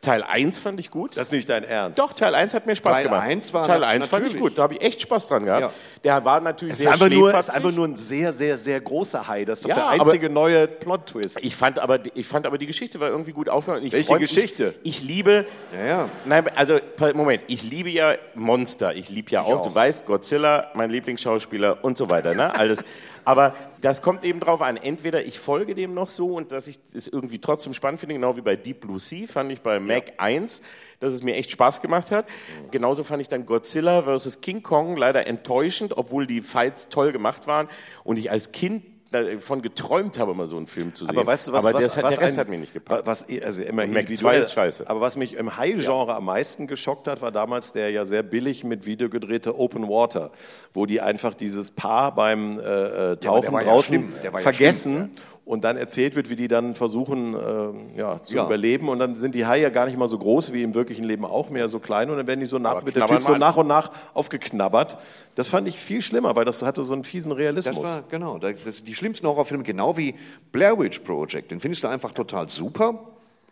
[0.00, 1.16] Teil 1 fand ich gut.
[1.16, 1.98] Das ist nicht dein Ernst.
[1.98, 3.22] Doch, Teil 1 hat mir Spaß Teil gemacht.
[3.22, 4.56] 1 war Teil na- 1 fand ich gut.
[4.56, 5.62] Da habe ich echt Spaß dran gehabt.
[5.62, 5.70] Ja.
[6.04, 8.56] Der war natürlich Es ist sehr einfach, nur, es ist einfach nur ein sehr, sehr,
[8.56, 9.44] sehr großer Hai.
[9.44, 11.42] Das ist doch Ja, der einzige neue Plot-Twist.
[11.42, 13.84] Ich fand, aber, ich fand aber die Geschichte war irgendwie gut aufgenommen.
[13.84, 14.74] Ich Welche mich- Geschichte?
[14.82, 15.46] Ich, ich liebe.
[15.72, 16.08] Ja, ja.
[16.24, 16.78] Nein, also
[17.14, 17.42] Moment.
[17.48, 18.94] Ich liebe ja Monster.
[18.94, 19.66] Ich liebe ja auch, auch.
[19.68, 22.34] Du weißt, Godzilla, mein Lieblingsschauspieler und so weiter.
[22.34, 22.54] Ne?
[22.58, 22.84] Alles.
[23.28, 24.78] Aber das kommt eben drauf an.
[24.78, 28.38] Entweder ich folge dem noch so und dass ich es irgendwie trotzdem spannend finde, genau
[28.38, 30.62] wie bei Deep Blue Sea fand ich bei Mac 1,
[30.98, 32.24] dass es mir echt Spaß gemacht hat.
[32.70, 34.40] Genauso fand ich dann Godzilla vs.
[34.40, 37.68] King Kong leider enttäuschend, obwohl die Fights toll gemacht waren
[38.02, 41.16] und ich als Kind davon geträumt habe, mal so einen Film zu sehen.
[41.16, 43.06] Aber weißt du, was, aber was, hat, was der Rest ein- hat mir nicht gepackt.
[43.06, 44.88] Was, also immer Mac individuell 2 ist scheiße.
[44.88, 48.64] Aber was mich im High-Genre am meisten geschockt hat, war damals der ja sehr billig
[48.64, 50.30] mit Video gedrehte Open Water,
[50.74, 55.14] wo die einfach dieses Paar beim äh, äh, Tauchen ja draußen ja vergessen.
[55.48, 58.44] Und dann erzählt wird, wie die dann versuchen ähm, ja, zu Ja.
[58.44, 58.90] überleben.
[58.90, 61.24] Und dann sind die Haie ja gar nicht mal so groß wie im wirklichen Leben
[61.24, 62.10] auch mehr so klein.
[62.10, 64.98] Und dann werden die so nach, wird der Typ so nach und nach aufgeknabbert.
[65.36, 67.76] Das fand ich viel schlimmer, weil das hatte so einen fiesen Realismus.
[67.80, 70.14] Das war, genau, das, die schlimmsten Horrorfilme, genau wie
[70.52, 71.50] Blair Witch Project.
[71.50, 72.98] Den findest du einfach total super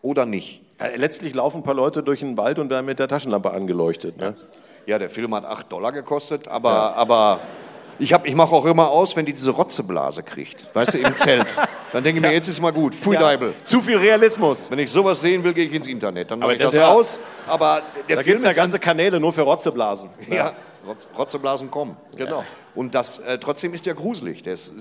[0.02, 0.60] oder nicht.
[0.78, 4.18] Äh, Letztlich laufen ein paar Leute durch den Wald und werden mit der Taschenlampe angeleuchtet.
[4.18, 4.36] Ne?
[4.84, 7.40] Ja, der Film hat 8 Dollar gekostet, aber, aber
[7.98, 11.16] ich, hab- ich mache auch immer aus, wenn die diese Rotzeblase kriegt, weißt du, im
[11.16, 11.46] Zelt.
[11.92, 13.54] Dann denke ich mir, jetzt ist mal gut, Pfui Deibel.
[13.64, 14.70] Zu viel Realismus.
[14.70, 16.30] Wenn ich sowas sehen will, gehe ich ins Internet.
[16.30, 17.20] Dann mache ich das das aus.
[17.46, 20.10] Aber der Da Film gibt es ja ganze Kanäle nur für Rotzeblasen.
[20.30, 20.52] Ja,
[20.86, 21.96] Rotz, Rotzeblasen kommen.
[22.16, 22.44] Genau.
[22.74, 24.42] Und das, äh, trotzdem ist der gruselig.
[24.42, 24.72] Der ist,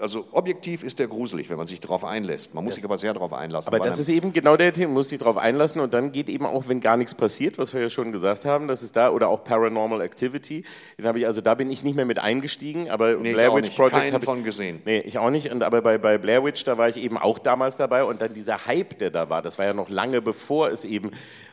[0.00, 2.54] also objektiv ist der gruselig, wenn man sich darauf einlässt.
[2.54, 3.72] Man muss sich aber sehr darauf einlassen.
[3.72, 6.28] Aber das ist eben genau der Thema, man muss sich darauf einlassen und dann geht
[6.28, 9.10] eben auch, wenn gar nichts passiert, was wir ja schon gesagt haben, das ist da,
[9.10, 10.64] oder auch Paranormal Activity,
[10.98, 13.70] den habe ich, also da bin ich nicht mehr mit eingestiegen, aber Nee, Blair Witch.
[13.70, 14.82] Project habe ich, von gesehen.
[14.84, 17.38] Nee, ich auch nicht, und, aber bei, bei Blair Witch, da war ich eben auch
[17.38, 20.70] damals dabei und dann dieser Hype, der da war, das war ja noch lange bevor
[20.70, 21.10] es eben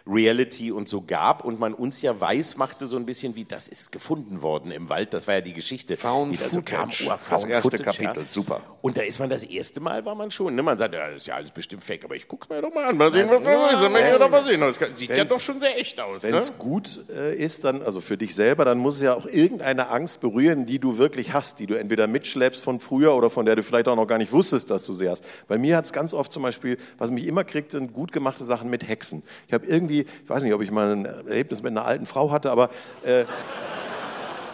[0.08, 3.68] Reality und so gab und man uns ja weiß machte so ein bisschen wie, das
[3.68, 5.98] ist gefunden worden im Wald, das war ja die Geschichte.
[5.98, 8.62] Found wie da so kam, Footage, oh, das Found erste Footage, Kapitel, super.
[8.82, 10.62] Und da ist man das erste Mal, war man schon, ne?
[10.64, 12.86] man sagt, ja, das ist ja alles bestimmt fake, aber ich guck's mir doch mal
[12.86, 14.62] an, mal sehen, was da ist, dann möchte ich doch mal sehen.
[14.62, 16.38] Das kann- sieht ja doch schon sehr echt aus, Wenn ne?
[16.38, 19.90] es gut äh, ist, dann, also für dich selber, dann muss es ja auch irgendeine
[19.90, 23.56] Angst berühren, die du wirklich hast, die du entweder mitschleppst von früher oder von der
[23.56, 25.26] du vielleicht auch noch gar nicht wusstest, dass du sie hast.
[25.48, 28.44] Bei mir hat es ganz oft zum Beispiel, was mich immer kriegt, sind gut gemachte
[28.46, 29.24] Sachen mit Hexen.
[29.48, 32.32] Ich habe irgendwie, ich weiß nicht, ob ich mal ein Erlebnis mit einer alten Frau
[32.32, 32.70] hatte, aber
[33.04, 33.26] äh,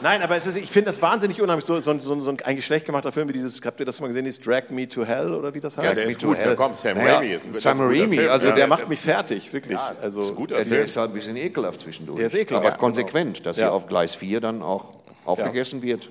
[0.04, 1.64] Nein, aber es ist, ich finde das wahnsinnig unheimlich.
[1.66, 4.08] So, so, so, so ein eigentlich schlecht gemachter Film wie dieses, habt ihr das mal
[4.08, 5.86] gesehen, dieses Drag Me to Hell oder wie das heißt?
[5.88, 7.34] Ja, der ist gut, da kommt Sam Naja, Raimi.
[7.36, 8.56] Ist ein Sam Raimi, also ja.
[8.56, 9.78] Der macht mich fertig, wirklich.
[10.02, 10.84] also, ist ein guter Der, Film.
[10.84, 12.18] ist halt ein bisschen ekelhaft zwischendurch.
[12.18, 13.68] Der ist ekelhaft, Aber ja, konsequent, dass Ja.
[13.68, 14.94] er auf Gleis 4 dann auch
[15.24, 16.10] aufgegessen wird.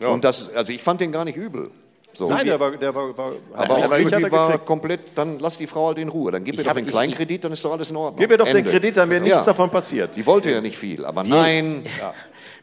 [0.00, 0.08] Ja.
[0.08, 1.70] Und das, also ich fand den gar nicht übel.
[2.12, 2.28] So.
[2.28, 5.88] Nein, der war, der war, war aber auch irgendwie war komplett, dann lass die Frau
[5.88, 6.32] halt in Ruhe.
[6.32, 8.18] Dann gib ihr Ich doch den Kleinkredit, dann ist doch alles in Ordnung.
[8.18, 8.70] Gib ihr doch den Ende.
[8.70, 9.44] Kredit, dann wäre nichts Ja.
[9.44, 10.16] davon passiert.
[10.16, 11.82] Die wollte ja nicht viel, aber nein.
[11.84, 11.88] Wie,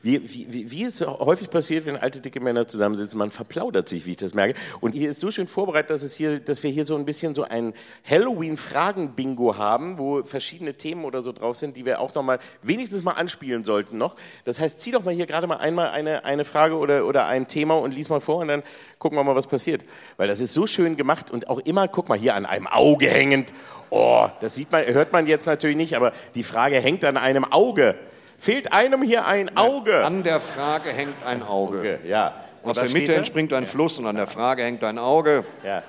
[0.04, 4.12] wie, wie, wie es häufig passiert, wenn alte dicke Männer zusammensitzen, man verplaudert sich, wie
[4.12, 4.60] ich das merke.
[4.82, 7.34] Und hier ist so schön vorbereitet, dass, es hier, dass wir hier so ein bisschen
[7.34, 7.74] so ein
[8.10, 13.02] Halloween-Fragen-Bingo haben, wo verschiedene Themen oder so drauf sind, die wir auch noch mal wenigstens
[13.02, 14.18] mal anspielen sollten noch.
[14.44, 17.48] Das heißt, zieh doch mal hier gerade mal einmal eine, eine Frage oder, oder ein
[17.48, 18.64] Thema und lies mal vor und dann
[19.00, 19.86] gucken wir mal, was passiert.
[20.18, 23.08] Weil das ist so schön gemacht und auch immer, guck mal, hier an einem Auge
[23.08, 23.54] hängend.
[23.90, 27.46] Oh, das sieht man, hört man jetzt natürlich nicht, aber die Frage hängt an einem
[27.46, 27.96] Auge.
[28.44, 30.04] Fehlt einem hier ein Auge?
[30.04, 31.78] An der Frage hängt ein Auge.
[31.78, 32.34] Auge, ja.
[32.62, 35.46] Und Aus der Mitte entspringt ein Fluss und an der Frage hängt ein Auge.
[35.64, 35.82] Ja.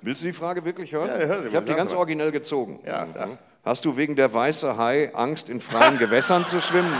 [0.00, 1.06] Willst du die Frage wirklich hören?
[1.06, 1.98] Ja, hör ich habe die ganz mal.
[1.98, 2.80] originell gezogen.
[2.84, 3.38] Ja, sag.
[3.64, 6.92] Hast du wegen der weiße Hai Angst, in freien Gewässern zu schwimmen?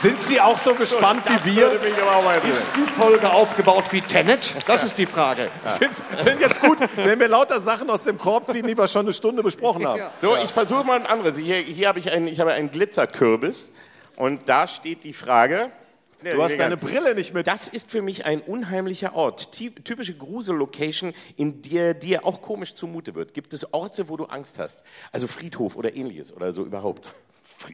[0.00, 1.72] Sind Sie auch so gespannt wie wir?
[1.72, 4.54] Ist die Folge aufgebaut wie Tenet?
[4.66, 5.50] Das ist die Frage.
[5.80, 9.06] Ich finde jetzt gut, wenn wir lauter Sachen aus dem Korb ziehen, die wir schon
[9.06, 9.98] eine Stunde besprochen haben.
[9.98, 10.12] Ja.
[10.20, 11.36] So, ich versuche mal ein anderes.
[11.36, 13.72] Hier, hier habe ich einen, ich habe einen Glitzerkürbis
[14.16, 15.70] und da steht die Frage.
[16.22, 17.46] Du hast deine Brille nicht mit.
[17.46, 19.52] Das ist für mich ein unheimlicher Ort.
[19.52, 23.34] Ty- Typische Grusel-Location, in der dir auch komisch zumute wird.
[23.34, 24.80] Gibt es Orte, wo du Angst hast?
[25.12, 27.14] Also Friedhof oder ähnliches oder so überhaupt?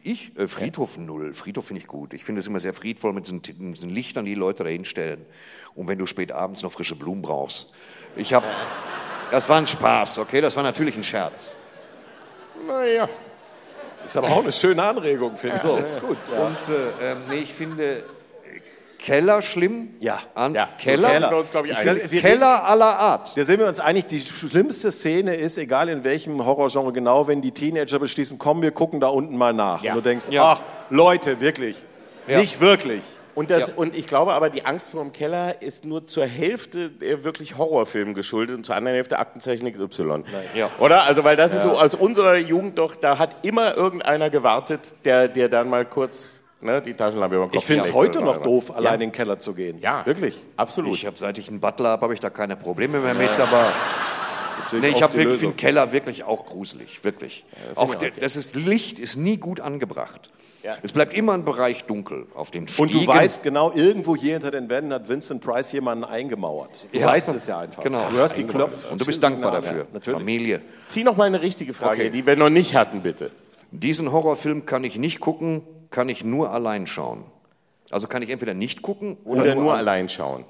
[0.03, 0.37] Ich?
[0.39, 1.35] Äh, Friedhof null.
[1.35, 2.15] Friedhof finde ich gut.
[2.15, 5.25] Ich finde es immer sehr friedvoll mit diesen, mit diesen Lichtern, die Leute da hinstellen.
[5.75, 7.71] Und wenn du spät abends noch frische Blumen brauchst.
[8.17, 8.47] Ich habe.
[9.31, 10.41] Das war ein Spaß, okay?
[10.41, 11.57] Das war natürlich ein Scherz.
[12.67, 13.09] Naja.
[14.05, 15.63] Ist aber auch eine schöne Anregung, finde ich.
[15.63, 16.19] So, ist gut.
[16.31, 16.47] Ja.
[16.47, 18.05] Und äh, ähm, nee, ich finde
[19.05, 19.91] Keller schlimm.
[20.01, 20.19] Ja.
[20.35, 21.31] An, Ja, Keller.
[21.31, 22.11] wir uns, glaube ich, Ich einig.
[22.11, 23.37] wir Keller aller Art.
[23.37, 27.43] Da sind wir uns einig, die schlimmste Szene ist, egal in welchem Horrorgenre genau, wenn
[27.43, 29.83] die Teenager beschließen, komm, wir gucken da unten mal nach.
[29.83, 29.93] Ja.
[29.93, 30.45] Und du denkst, Ja.
[30.53, 31.77] ach, Leute, wirklich,
[32.27, 32.39] Ja.
[32.39, 33.03] nicht wirklich.
[33.35, 33.75] Und, das, Ja.
[33.77, 37.59] und ich glaube aber, die Angst vor dem Keller ist nur zur Hälfte äh, wirklich
[37.59, 40.23] Horrorfilmen geschuldet und zur anderen Hälfte Aktenzeichen XY.
[40.55, 40.71] Ja.
[40.79, 41.03] Oder?
[41.03, 45.27] Also, weil das ist so aus unserer Jugend doch, da hat immer irgendeiner gewartet, der,
[45.29, 48.39] der dann mal kurz ne, die Taschenlampe über den Kopf Ich finde es heute noch
[48.39, 49.79] doof, allein in den Keller zu gehen.
[49.81, 50.05] Ja.
[50.07, 50.41] Wirklich.
[50.57, 50.95] Absolut.
[50.95, 53.73] Ich habe, seit ich einen Butler habe, habe ich da keine Probleme mehr mit, aber
[54.73, 57.45] nee, ich habe wirklich den Keller wirklich auch gruselig, wirklich.
[57.75, 58.13] auch ich auch okay.
[58.19, 60.31] das ist, Licht ist nie gut angebracht.
[60.63, 60.79] Ja.
[60.83, 62.83] Es bleibt immer ein Bereich dunkel auf den Stiegen.
[62.83, 66.87] Und du weißt genau, irgendwo hier hinter den Wänden hat Vincent Price jemanden eingemauert.
[66.91, 67.09] Du Ja.
[67.09, 67.83] weißt es ja einfach.
[67.85, 68.09] Genau.
[68.11, 68.91] Du hörst die Klopf.
[68.91, 69.81] und du bist dankbar dafür.
[69.81, 70.19] Ja, natürlich.
[70.19, 70.63] Familie.
[70.89, 72.11] Zieh noch mal eine richtige Frage, Okay.
[72.11, 73.31] die wir noch nicht hatten, bitte.
[73.73, 75.61] Diesen Horrorfilm kann ich nicht gucken,
[75.95, 77.25] kann ich nur allein schauen.
[77.91, 80.45] Also kann ich entweder nicht gucken oder, Oder nur an- allein schauen.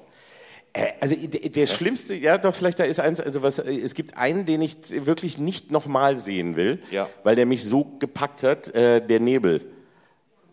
[0.73, 4.17] Äh, Also der, schlimmste, ja doch, vielleicht da ist eins, also was, äh, es gibt
[4.17, 7.07] einen, den ich wirklich nicht nochmal sehen will, Ja.
[7.23, 9.61] weil der mich so gepackt hat, äh, der Nebel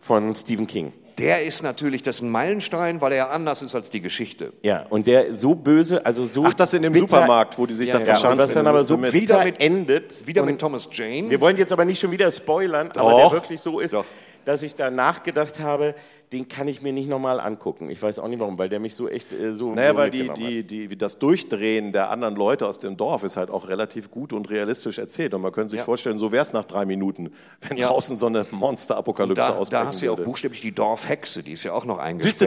[0.00, 0.92] von Stephen King.
[1.18, 4.52] Der ist natürlich, das ist ein Meilenstein, weil er anders ist als die Geschichte.
[4.62, 7.74] Ja, und der so böse, also so Ach, das in dem bitter- Supermarkt, wo die
[7.74, 8.38] sich ja, da ja, verschanzen.
[8.38, 10.26] was dann aber so bitter Wieder mit- endet.
[10.26, 11.28] Wieder mit Thomas Jane.
[11.30, 13.30] Wir wollen jetzt aber nicht schon wieder spoilern, aber Doch.
[13.30, 14.06] der wirklich so ist, Doch.
[14.44, 15.94] Dass ich da nachgedacht habe,
[16.32, 17.90] den kann ich mir nicht nochmal angucken.
[17.90, 19.74] Ich weiß auch nicht warum, weil der mich so echt äh, so.
[19.74, 23.36] Naja, so weil die, die, die, das Durchdrehen der anderen Leute aus dem Dorf ist
[23.36, 25.34] halt auch relativ gut und realistisch erzählt.
[25.34, 25.84] Und man könnte sich Ja.
[25.84, 27.32] vorstellen, so wäre es nach drei Minuten,
[27.68, 27.88] wenn Ja.
[27.88, 31.52] draußen so eine Monster-Apokalypse da, ausbrechen da hast du ja auch buchstäblich die Dorfhexe, die
[31.52, 31.98] ist ja auch noch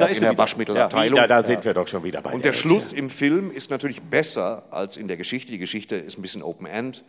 [0.09, 0.37] ist in sie der wieder.
[0.39, 1.19] Waschmittelabteilung.
[1.19, 2.67] Da, da sind wir doch schon wieder bei Und der Hexe.
[2.67, 5.51] Schluss im Film ist natürlich besser als in der Geschichte.
[5.51, 7.03] Die Geschichte ist ein bisschen Open End.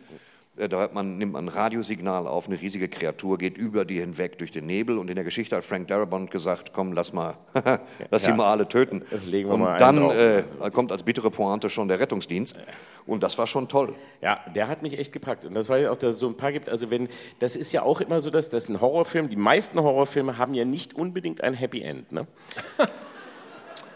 [0.57, 3.99] Äh, Da hört man, nimmt man ein Radiosignal auf, eine riesige Kreatur geht über die
[3.99, 4.97] hinweg durch den Nebel.
[4.97, 7.35] Und in der Geschichte hat Frank Darabont gesagt, komm, lass mal,
[8.11, 8.35] lass sie Ja.
[8.35, 9.03] mal alle töten.
[9.11, 10.43] Das legen wir und dann äh,
[10.73, 12.55] kommt als bittere Pointe schon der Rettungsdienst.
[13.05, 13.93] Und das war schon toll.
[14.21, 15.45] Ja, der hat mich echt gepackt.
[15.45, 16.67] Und das war ja auch, dass es so ein paar gibt.
[16.69, 17.07] Also wenn,
[17.39, 20.65] das ist ja auch immer so, dass das ein Horrorfilm, die meisten Horrorfilme haben ja
[20.65, 22.11] nicht unbedingt ein Happy End.
[22.11, 22.27] Ne?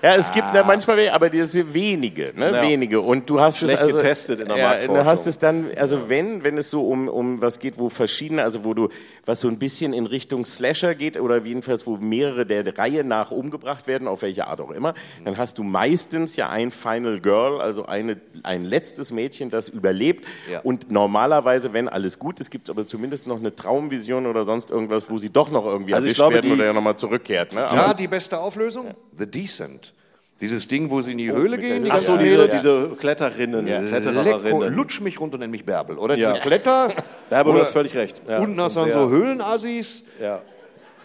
[0.01, 2.51] Ja, es gibt da manchmal, aber das sind wenige, ne?
[2.51, 2.61] Ja.
[2.61, 3.01] wenige.
[3.01, 4.95] Und du hast Schlecht es also, getestet in der ja, Marktforschung.
[4.95, 8.43] Du hast es dann, also wenn, wenn es so um, um was geht, wo verschiedene,
[8.43, 8.89] also wo du,
[9.25, 13.31] was so ein bisschen in Richtung Slasher geht oder jedenfalls wo mehrere der Reihe nach
[13.31, 14.93] umgebracht werden, auf welche Art auch immer,
[15.23, 20.25] dann hast du meistens ja ein Final Girl, also eine, ein letztes Mädchen, das überlebt.
[20.51, 20.61] Ja.
[20.61, 24.71] Und normalerweise, wenn alles gut ist, gibt es aber zumindest noch eine Traumvision oder sonst
[24.71, 27.53] irgendwas, wo sie doch noch irgendwie Also erwischt glaube, werden die- oder ja nochmal zurückkehrt.
[27.53, 27.67] Ne?
[27.69, 28.95] Ja, die beste Auflösung?
[29.25, 29.93] The Descent.
[30.41, 31.83] Dieses Ding, wo sie in die Höhle gehen.
[31.83, 34.73] die Ach so, diese, diese Klettererinnen, Lecko, Klettererinnen.
[34.75, 35.99] lutsch mich runter, nenn mich Bärbel.
[35.99, 36.33] Oder Ja.
[36.33, 36.91] die Kletter.
[37.29, 38.21] Ja, aber du hast völlig recht.
[38.27, 40.03] Ja, Unten hast du dann so Höhlenassis.
[40.19, 40.41] Ja.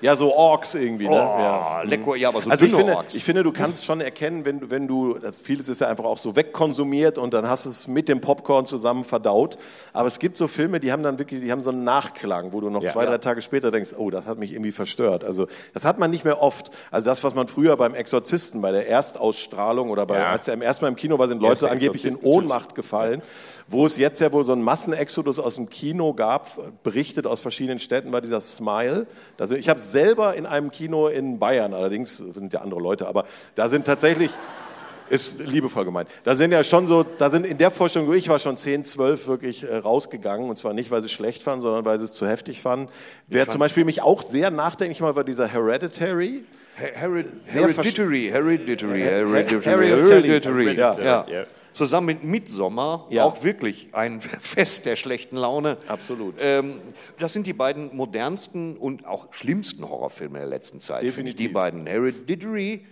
[0.00, 1.06] Ja, so Orks irgendwie.
[1.06, 1.16] Oh, Ne?
[1.16, 1.82] Ja.
[1.82, 3.14] Lecko, ja, aber so Also ich finde, Orks.
[3.14, 6.04] ich finde, du kannst schon erkennen, wenn du, wenn du, das vieles ist ja einfach
[6.04, 9.56] auch so wegkonsumiert und dann hast du es mit dem Popcorn zusammen verdaut.
[9.92, 12.60] Aber es gibt so Filme, die haben dann wirklich, die haben so einen Nachklang, wo
[12.60, 12.92] du noch Ja.
[12.92, 15.24] zwei, drei Tage später denkst, oh, das hat mich irgendwie verstört.
[15.24, 16.70] Also das hat man nicht mehr oft.
[16.90, 20.28] Also das, was man früher beim Exorzisten, bei der Erstausstrahlung oder bei, Ja.
[20.30, 23.22] als er im ersten Mal im Kino war, sind Leute angeblich in Ohnmacht gefallen.
[23.68, 27.80] Wo es jetzt ja wohl so einen Massenexodus aus dem Kino gab, berichtet aus verschiedenen
[27.80, 29.06] Städten, war dieser Smile.
[29.38, 33.24] Also ich habe selber in einem Kino in Bayern, allerdings sind ja andere Leute, aber
[33.54, 34.30] da sind tatsächlich,
[35.08, 38.28] ist liebevoll gemeint, da sind ja schon so, da sind in der Vorstellung, wo ich
[38.28, 40.48] war, schon 10, 12 wirklich äh, rausgegangen.
[40.50, 42.88] Und zwar nicht, weil sie es schlecht fanden, sondern weil sie es zu heftig fanden.
[43.28, 46.44] Wer zum Beispiel mich auch sehr nachdenklich mal war dieser Hereditary.
[46.74, 50.22] Hered Sehr Hereditary, Hereditary, Her- Hereditary, Hereditary.
[50.64, 50.74] Hereditary.
[50.76, 51.26] Ja.
[51.30, 51.44] Ja.
[51.76, 53.24] Zusammen mit Midsommar Ja.
[53.24, 55.76] auch wirklich ein Fest der schlechten Laune.
[55.86, 56.36] Absolut.
[56.40, 56.78] Ähm,
[57.18, 61.00] das sind die beiden modernsten und auch schlimmsten Horrorfilme der letzten Zeit.
[61.00, 61.14] finde ich.
[61.36, 61.46] Definitiv.
[61.48, 62.86] Die beiden Hereditary.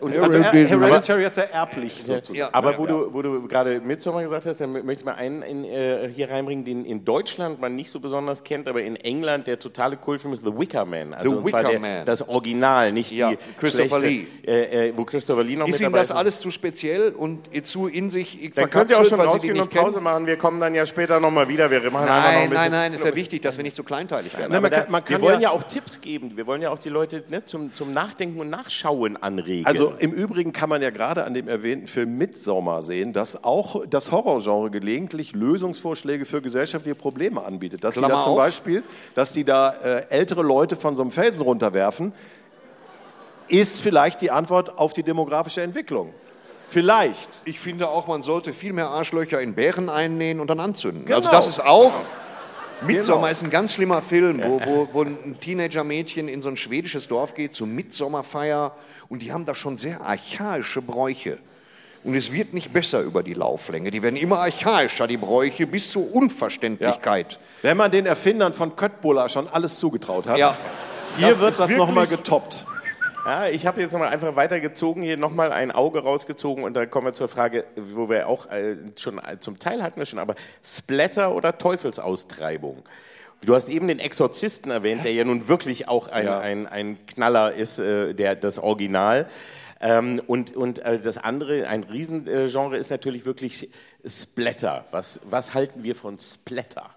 [0.00, 0.66] Und Also Hereditary.
[0.68, 2.38] Hereditary ist ja erblich sozusagen.
[2.38, 2.48] Ja.
[2.52, 5.64] Aber wo, du, wo du gerade Midsommar gesagt hast, dann möchte ich mal einen in,
[5.64, 9.58] äh, hier reinbringen, den in Deutschland man nicht so besonders kennt, aber in England der
[9.58, 11.12] totale Kultfilm ist The Wicker Man.
[11.14, 12.04] Also The und zwar Wicker der, Man.
[12.06, 14.50] das Original, nicht Ja, die Christopher schlechte, Lee.
[14.50, 17.86] Äh, äh, wo Christopher Lee noch Ist mit dabei das alles zu speziell und zu
[17.88, 20.04] in sich Dann könnt ihr auch schon rausgehen und Pause kennen?
[20.04, 20.26] machen.
[20.26, 21.70] Wir kommen dann ja später nochmal wieder.
[21.70, 22.70] Wir machen einfach noch ein Nein, bisschen.
[22.70, 24.50] nein, nein, ist ja wichtig, dass wir nicht zu kleinteilig werden.
[24.52, 26.32] Nein, man kann- da, man kann wir wollen ja- ja, auch Tipps geben.
[26.36, 29.41] Wir wollen ja auch die Leute ne, zum, zum Nachdenken und Nachschauen anregen.
[29.64, 33.84] Also im Übrigen kann man ja gerade an dem erwähnten Film Midsommar sehen, dass auch
[33.86, 37.84] das Horrorgenre gelegentlich Lösungsvorschläge für gesellschaftliche Probleme anbietet.
[37.84, 38.38] Dass sie Klammer da zum auf.
[38.38, 38.82] Beispiel,
[39.14, 42.12] dass die da äh, ältere Leute von so einem Felsen runterwerfen,
[43.48, 46.14] ist vielleicht die Antwort auf die demografische Entwicklung.
[46.68, 47.42] Vielleicht.
[47.44, 51.04] Ich finde auch, man sollte viel mehr Arschlöcher in Bären einnähen und dann anzünden.
[51.04, 51.18] Genau.
[51.18, 51.92] Also das ist auch...
[52.86, 53.32] Midsommar Genau.
[53.32, 57.34] ist ein ganz schlimmer Film, wo, wo, wo ein Teenager-Mädchen in so ein schwedisches Dorf
[57.34, 58.74] geht zur Midsommerfeier
[59.08, 61.38] und die haben da schon sehr archaische Bräuche.
[62.04, 63.92] Und es wird nicht besser über die Lauflänge.
[63.92, 67.38] Die werden immer archaischer, die Bräuche, bis zur Unverständlichkeit.
[67.62, 70.56] Wenn man den Erfindern von Köttbullar schon alles zugetraut hat, Ja.
[71.16, 72.66] hier Das wird das nochmal getoppt.
[73.24, 77.06] Ja, ich habe jetzt nochmal einfach weitergezogen, hier nochmal ein Auge rausgezogen und dann kommen
[77.06, 80.34] wir zur Frage, wo wir auch äh, schon äh, zum Teil hatten wir schon, aber
[80.64, 82.82] Splatter oder Teufelsaustreibung?
[83.44, 86.40] Du hast eben den Exorzisten erwähnt, der ja nun wirklich auch ein, Ja.
[86.40, 89.28] ein, ein Knaller ist, äh, der, das Original.
[89.80, 93.68] Ähm, und und äh, das andere, ein Riesengenre, ist natürlich wirklich
[94.06, 94.84] Splatter.
[94.92, 96.90] Was, was halten wir von Splatter?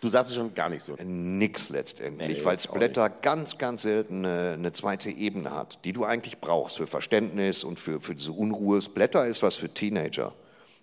[0.00, 0.96] Du sagst es schon gar nicht so.
[1.04, 6.04] Nix letztendlich, Nee, weil Splatter ganz, ganz selten eine, eine zweite Ebene hat, die du
[6.04, 8.80] eigentlich brauchst für Verständnis und für, für diese Unruhe.
[8.80, 10.32] Splatter ist was für Teenager.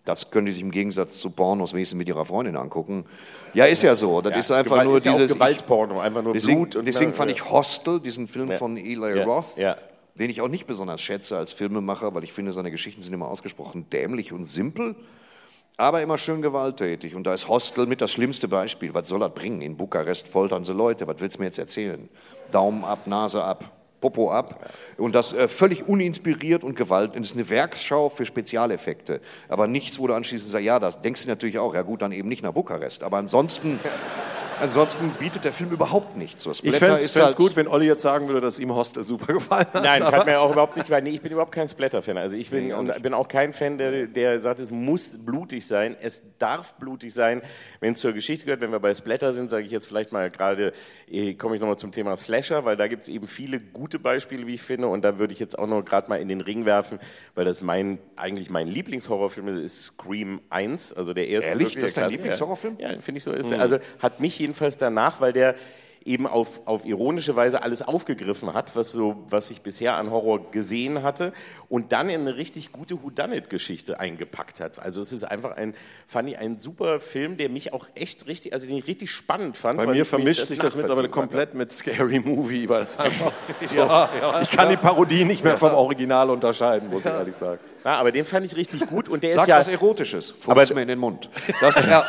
[0.06, 3.06] Das können die sich im Gegensatz zu Pornos wenigstens mit ihrer Freundin angucken.
[3.54, 4.22] Ja, ist ja so.
[4.22, 5.34] Das Ja, ist einfach Gewalt nur ist ja dieses.
[5.34, 7.36] Gewaltporno, einfach nur deswegen, Blut und- deswegen fand ja.
[7.38, 8.58] ich Hostel, diesen Film Ja.
[8.58, 9.58] von Eli Roth,
[10.16, 13.28] den ich auch nicht besonders schätze als Filmemacher, weil ich finde, seine Geschichten sind immer
[13.28, 14.96] ausgesprochen dämlich und simpel
[15.78, 17.16] aber immer schön gewalttätig.
[17.16, 18.94] Und da ist Hostel mit das schlimmste Beispiel.
[18.96, 19.62] Was soll das bringen?
[19.62, 21.08] In Bukarest foltern sie Leute.
[21.08, 22.10] Was willst du mir jetzt erzählen?
[22.52, 23.64] Daumen ab, Nase ab,
[24.02, 24.72] Popo ab.
[24.98, 27.16] Und das äh, völlig uninspiriert und Gewalt.
[27.16, 29.22] Und es ist eine Werksschau für Spezialeffekte.
[29.50, 31.76] Aber nichts, wo du anschließend sagst, ja, das denkst du natürlich auch.
[31.76, 33.04] Ja gut, dann eben nicht nach Bukarest.
[33.04, 33.80] Aber ansonsten,
[34.62, 36.44] ansonsten bietet der Film überhaupt nichts.
[36.44, 39.06] So, Ich fände es ist halt- gut, wenn Olli jetzt sagen würde, dass ihm Hostel
[39.06, 39.84] super gefallen hat.
[39.84, 41.04] Nein, hat mir auch überhaupt nicht gefallen.
[41.04, 42.18] Nee, ich bin überhaupt kein Splatter-Fan.
[42.18, 45.96] Also ich bin, und bin auch kein Fan, der, der sagt, es muss blutig sein.
[46.02, 47.42] Es darf blutig sein,
[47.80, 48.62] wenn es zur Geschichte gehört.
[48.62, 50.72] Wenn wir bei Splatter sind, sage ich jetzt vielleicht mal gerade,
[51.10, 54.48] eh, komme ich nochmal zum Thema Slasher, weil da gibt es eben viele gute Beispiele,
[54.48, 54.88] wie ich finde.
[54.88, 57.00] Und da würde ich jetzt auch noch gerade mal in den Ring werfen,
[57.36, 61.52] weil das mein, eigentlich mein Lieblingshorrorfilm ist, ist Scream 1, also der erste.
[61.52, 61.74] Ehrlich?
[61.76, 62.12] Das ist der dein.
[62.14, 62.78] Lieblingshorrorfilm?
[62.80, 63.32] Ja, finde ich so.
[63.32, 65.56] Ist, Also hat mich jedenfalls danach, weil der
[66.06, 70.52] eben auf, auf ironische Weise alles aufgegriffen hat, was, so, was ich bisher an Horror
[70.52, 71.34] gesehen hatte
[71.68, 74.80] und dann in eine richtig gute Whodunit-Geschichte eingepackt hat.
[74.80, 75.74] Also es ist einfach ein,
[76.08, 79.58] fand ich, ein super Film, der mich auch echt richtig, also den ich richtig spannend
[79.58, 79.80] fand.
[79.80, 83.76] Bei mir vermischt sich das mittlerweile nachvollziehen komplett mit Scary Movie, weil das einfach so,
[84.42, 87.60] ich kann die Parodie nicht mehr vom Original unterscheiden, muss ich ehrlich sagen.
[87.84, 90.34] Ja, aber den fand ich richtig gut und der Sag ist ja, was Erotisches.
[90.46, 91.30] Aber- Funkt's mir in den Mund.
[91.60, 92.06] Das, ja.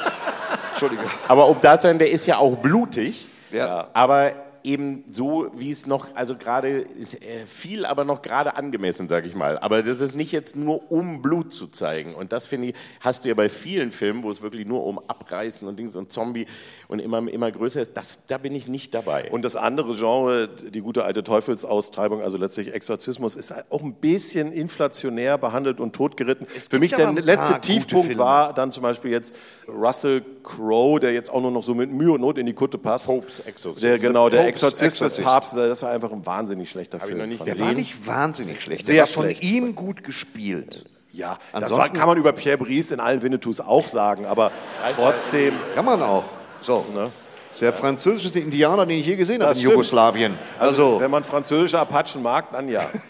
[0.83, 1.11] Entschuldige.
[1.29, 3.27] aber um da zu sein, der ist ja auch blutig.
[3.51, 3.89] Ja.
[3.93, 4.33] Aber
[4.69, 9.35] eben so, wie es noch, also gerade äh, viel, aber noch gerade angemessen, sage ich
[9.35, 9.59] mal.
[9.59, 12.15] Aber das ist nicht jetzt nur um Blut zu zeigen.
[12.15, 14.99] Und das finde ich, hast du ja bei vielen Filmen, wo es wirklich nur um
[14.99, 16.47] Abreißen und Dings und Zombie
[16.87, 17.93] und immer, immer größer ist.
[17.95, 19.31] Das, da bin ich nicht dabei.
[19.31, 24.53] Und das andere Genre, die gute alte Teufelsaustreibung, also letztlich Exorzismus, ist auch ein bisschen
[24.53, 26.47] inflationär behandelt und totgeritten.
[26.47, 28.23] Für mich der letzte Tiefpunkt Filme.
[28.23, 29.35] war dann zum Beispiel jetzt
[29.67, 32.77] Russell Crowe, der jetzt auch nur noch so mit Mühe und Not in die Kutte
[32.77, 33.07] passt.
[33.07, 33.85] Popes Exorzist.
[33.85, 35.17] Der, genau, der Popes Exorzist des.
[35.25, 37.19] Papstes, das war einfach ein wahnsinnig schlechter Film.
[37.19, 37.47] noch nicht.
[37.47, 38.85] Der war nicht wahnsinnig schlecht.
[38.85, 39.43] Sehr der war von schlecht.
[39.45, 40.85] ihm gut gespielt.
[41.13, 44.51] Ja, das war, Ansonsten- kann man über Pierre Brice in allen Winnetous auch sagen, aber
[44.95, 45.55] trotzdem.
[45.75, 46.25] Kann man auch.
[46.61, 46.85] So.
[46.95, 47.11] Ne?
[47.49, 49.73] Das ist der französischste Indianer, den ich je gesehen habe in stimmt.
[49.73, 50.39] Jugoslawien.
[50.59, 52.87] Also, Wenn man französische Apachen mag, dann ja.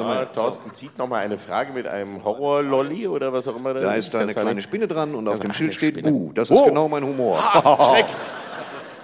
[0.00, 3.74] Ah, Thorsten zieht nochmal eine Frage mit einem Horror-Lolli oder was auch immer.
[3.74, 6.12] da ist da eine kleine Spinne dran und auf dem Schild steht Spinne.
[6.12, 6.30] Bu.
[6.34, 6.66] Das ist Oh.
[6.66, 7.38] genau mein Humor.
[7.90, 8.06] Schreck.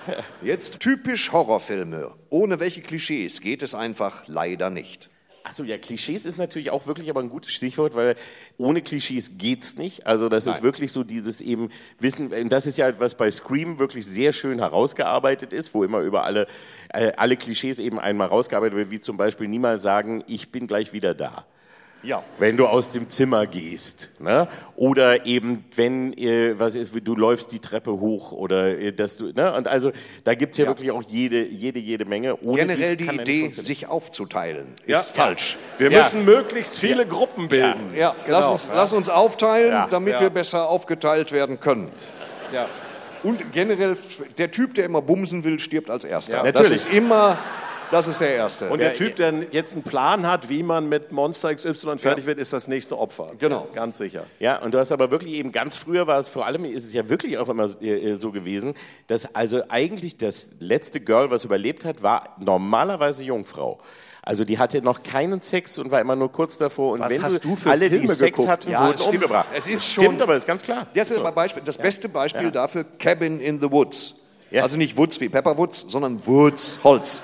[0.42, 2.14] Jetzt typisch Horrorfilme.
[2.30, 5.10] Ohne welche Klischees geht es einfach leider nicht.
[5.46, 8.16] Achso, ja, Klischees ist natürlich auch wirklich aber ein gutes Stichwort, weil
[8.56, 10.06] ohne Klischees geht's nicht.
[10.06, 13.78] Also das ist wirklich so dieses eben Wissen, und das ist ja was bei Scream
[13.78, 16.46] wirklich sehr schön herausgearbeitet ist, wo immer über alle,
[16.94, 20.94] äh, alle Klischees eben einmal rausgearbeitet wird, wie zum Beispiel niemals sagen, ich bin gleich
[20.94, 21.44] wieder da.
[22.04, 22.22] Ja.
[22.38, 24.10] Wenn du aus dem Zimmer gehst.
[24.20, 24.46] Ne?
[24.76, 29.32] Oder eben, wenn, äh, was ist, du läufst die Treppe hoch oder äh, dass du,
[29.32, 29.52] ne?
[29.54, 29.90] Und also
[30.24, 30.70] da gibt's ja, Ja.
[30.70, 32.40] wirklich auch jede, jede, jede Menge.
[32.42, 35.00] Ohne Generell die Idee, sich aufzuteilen, Ja.
[35.00, 35.56] ist falsch.
[35.78, 36.02] Wir Ja.
[36.02, 37.94] müssen möglichst viele Gruppen bilden.
[37.96, 39.86] Ja, lass, uns, lass uns aufteilen, Ja.
[39.90, 40.20] damit Ja.
[40.20, 41.90] wir besser aufgeteilt werden können.
[42.52, 42.68] Ja.
[43.22, 43.96] Und generell,
[44.36, 46.34] der Typ, der immer bumsen will, stirbt als Erster.
[46.34, 46.86] Ja, das natürlich.
[46.86, 47.38] ist immer,
[47.90, 48.68] das ist der Erste.
[48.70, 52.38] Und der Typ, der jetzt einen Plan hat, wie man mit Monster XY fertig wird,
[52.38, 53.32] ist das nächste Opfer.
[53.38, 53.68] Genau.
[53.74, 54.24] Ganz sicher.
[54.40, 56.92] Ja, und du hast aber wirklich eben ganz früher war es vor allem, ist es
[56.92, 58.74] ja wirklich auch immer äh, so gewesen,
[59.06, 63.78] dass also eigentlich das letzte Girl, was überlebt hat, war normalerweise Jungfrau.
[64.26, 66.92] Also die hatte noch keinen Sex und war immer nur kurz davor.
[66.92, 68.48] Und Was wenn hast du für alle, die Filme Sex geguckt?
[68.48, 69.14] hatten, Ja, wurden stimmt.
[69.16, 69.46] umgebracht.
[69.54, 70.86] Es ist stimmt, schon- aber ist ganz klar.
[70.94, 71.30] Das ist So.
[71.30, 74.14] Beispiel, das beste Beispiel dafür, Cabin in the Woods.
[74.50, 74.62] Ja.
[74.62, 77.20] Also nicht Woods wie Pepperwoods, sondern Woods, Holz.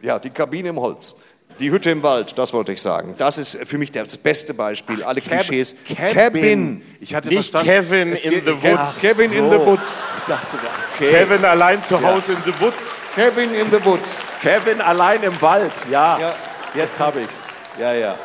[0.00, 1.14] Ja, die Kabine im Holz.
[1.60, 3.14] Die Hütte im Wald, das wollte ich sagen.
[3.18, 5.02] Das ist für mich das beste Beispiel.
[5.02, 5.76] Alle Klischees.
[5.86, 7.66] Ich hatte Nicht verstanden.
[7.66, 9.00] Kevin in the Ach Woods.
[9.00, 9.66] Kevin in the so.
[9.66, 10.02] Woods.
[10.18, 10.56] Ich dachte,
[10.96, 11.10] okay.
[11.10, 12.96] Kevin allein zu Hause in the Woods.
[13.14, 14.22] Kevin in the Woods.
[14.40, 15.72] Kevin allein im Wald.
[15.90, 16.34] Ja, Ja.
[16.74, 17.48] jetzt habe ich's.
[17.78, 18.16] Ja, ja.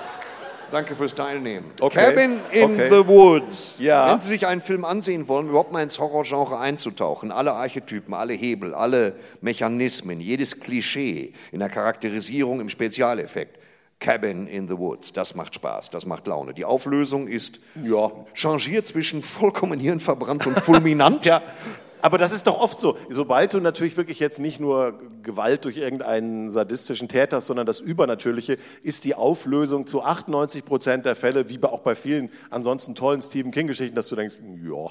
[0.72, 1.66] Danke fürs Teilnehmen.
[1.80, 1.98] Okay.
[2.10, 2.90] Cabin in Okay.
[2.90, 3.78] the Woods.
[3.80, 4.12] Ja.
[4.12, 8.34] Wenn Sie sich einen Film ansehen wollen, überhaupt mal ins Horrorgenre einzutauchen, alle Archetypen, alle
[8.34, 13.60] Hebel, alle Mechanismen, jedes Klischee in der Charakterisierung, im Spezialeffekt.
[14.00, 16.54] Cabin in the Woods, das macht Spaß, das macht Laune.
[16.54, 21.26] Die Auflösung ist ja, changiert zwischen vollkommen hirnverbrannt und fulminant.
[21.26, 21.42] Ja,
[22.08, 22.98] aber das ist doch oft so.
[23.10, 27.82] Sobald du natürlich wirklich jetzt nicht nur Gewalt durch irgendeinen sadistischen Täter hast, sondern das
[27.82, 33.22] Übernatürliche, ist die Auflösung zu 98 Prozent der Fälle, wie auch bei vielen ansonsten tollen
[33.22, 34.90] Stephen King-Geschichten, dass du denkst, ja,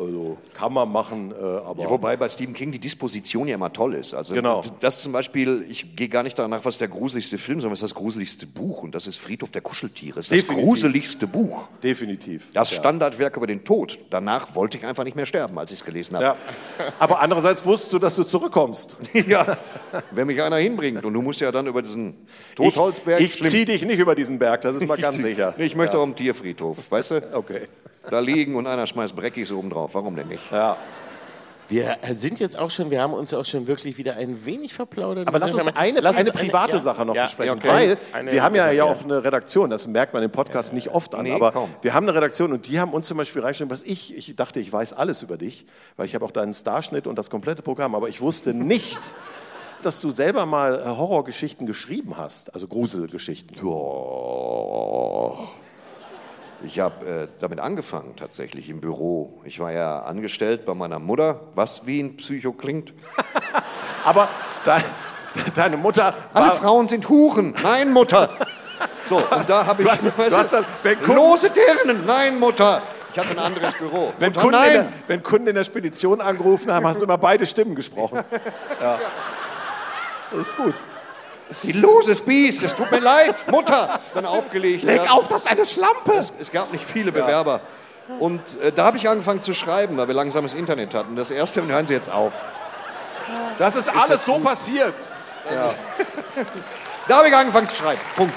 [0.00, 1.82] also kann man machen, äh, aber.
[1.82, 4.14] Ja, wobei bei Stephen King die Disposition ja immer toll ist.
[4.14, 4.62] Also Genau.
[4.80, 7.90] das zum Beispiel, ich gehe gar nicht danach, was der gruseligste Film, sondern was ist
[7.90, 10.16] das gruseligste Buch und das ist Friedhof der Kuscheltiere.
[10.16, 11.68] Das ist das gruseligste Buch.
[11.82, 12.50] Definitiv.
[12.52, 12.78] Das ja.
[12.78, 13.98] Standardwerk über den Tod.
[14.10, 16.24] Danach wollte ich einfach nicht mehr sterben, als ich es gelesen habe.
[16.24, 16.36] Ja.
[16.98, 18.96] Aber andererseits wusstest du, dass du zurückkommst.
[19.26, 19.56] Ja.
[20.12, 22.14] Wenn mich einer hinbringt und du musst ja dann über diesen
[22.50, 23.20] Ich, Totholzberg.
[23.20, 25.54] ich schlimm- ziehe dich nicht über diesen Berg, das ist mal Ich ganz zieh- sicher.
[25.58, 27.22] Ich möchte auch am Tierfriedhof, weißt du?
[27.36, 27.66] Okay.
[28.08, 29.94] Da liegen und einer schmeißt Breckis oben drauf.
[29.94, 30.50] Warum denn nicht?
[30.50, 30.76] Ja.
[31.68, 35.28] Wir sind jetzt auch schon, wir haben uns auch schon wirklich wieder ein wenig verplaudert.
[35.28, 37.68] Aber lass uns eine, Lass uns eine private ja, Sache noch ja, besprechen, okay.
[37.68, 38.84] weil Eine- wir haben ja, ja ja.
[38.84, 41.70] auch eine Redaktion, das merkt man im Podcast nicht oft an, Nee, aber kaum.
[41.80, 44.58] wir haben eine Redaktion und die haben uns zum Beispiel reingeschrieben, was ich, ich dachte,
[44.58, 45.64] ich weiß alles über dich,
[45.96, 48.98] weil ich habe auch deinen Starschnitt und das komplette Programm, aber ich wusste nicht,
[49.84, 53.56] dass du selber mal äh, Horrorgeschichten geschrieben hast, also Gruselgeschichten.
[53.60, 55.52] Doch.
[56.62, 59.40] Ich habe äh, damit angefangen, tatsächlich im Büro.
[59.44, 62.92] Ich war ja angestellt bei meiner Mutter, was wie ein Psycho klingt.
[64.04, 64.28] Aber
[64.66, 64.74] de,
[65.54, 67.54] deine Mutter Alle Frauen sind Huren.
[67.62, 68.28] Nein, Mutter.
[69.04, 69.88] So, und da habe ich.
[69.88, 72.04] Du hast- du hast dann- wenn Kunden- Lose Dirnen.
[72.06, 72.82] Nein, Mutter.
[73.12, 74.12] Ich hatte ein anderes Büro.
[74.18, 74.92] wenn, Mutter, Kunden in der, nein.
[75.06, 78.20] wenn Kunden in der Spedition angerufen haben, hast du immer beide Stimmen gesprochen.
[78.80, 78.98] Ja.
[80.30, 80.74] Das ist gut.
[81.62, 82.62] Die loses Biest.
[82.62, 83.34] Es tut mir leid.
[83.50, 83.98] Mutter.
[84.14, 84.84] Dann aufgelegt.
[84.84, 85.10] Leg Ja.
[85.12, 86.12] auf, das ist eine Schlampe!
[86.16, 87.60] Es, es gab nicht viele Bewerber.
[88.18, 91.16] Und äh, da habe ich angefangen zu schreiben, weil wir langsam das Internet hatten.
[91.16, 92.32] Das erste, und hören Sie jetzt auf.
[93.58, 94.94] Das ist alles so passiert.
[97.08, 98.00] Da habe ich angefangen zu schreiben.
[98.14, 98.34] Punkt.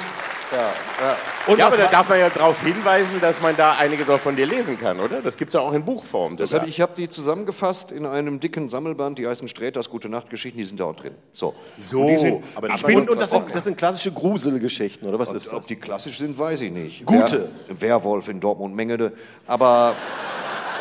[1.47, 4.19] Und Ja, was aber da darf man ja darauf hinweisen, dass man da einiges auch
[4.19, 5.21] von dir lesen kann, oder?
[5.21, 6.37] Das gibt es ja auch in Buchform.
[6.37, 10.09] Das hab ich ich habe die zusammengefasst in einem dicken Sammelband, die heißen Sträters Gute
[10.09, 11.13] Nacht Geschichten, die sind da auch drin.
[11.33, 11.53] So.
[11.77, 15.19] So, Und die sind, aber ich bin, und das sind, das sind klassische Gruselgeschichten, oder
[15.19, 15.67] was ist ob das?
[15.67, 17.05] die klassisch sind, weiß ich nicht.
[17.05, 17.49] Gute.
[17.67, 19.13] Wer, Werwolf in Dortmund Mengede,
[19.45, 19.95] aber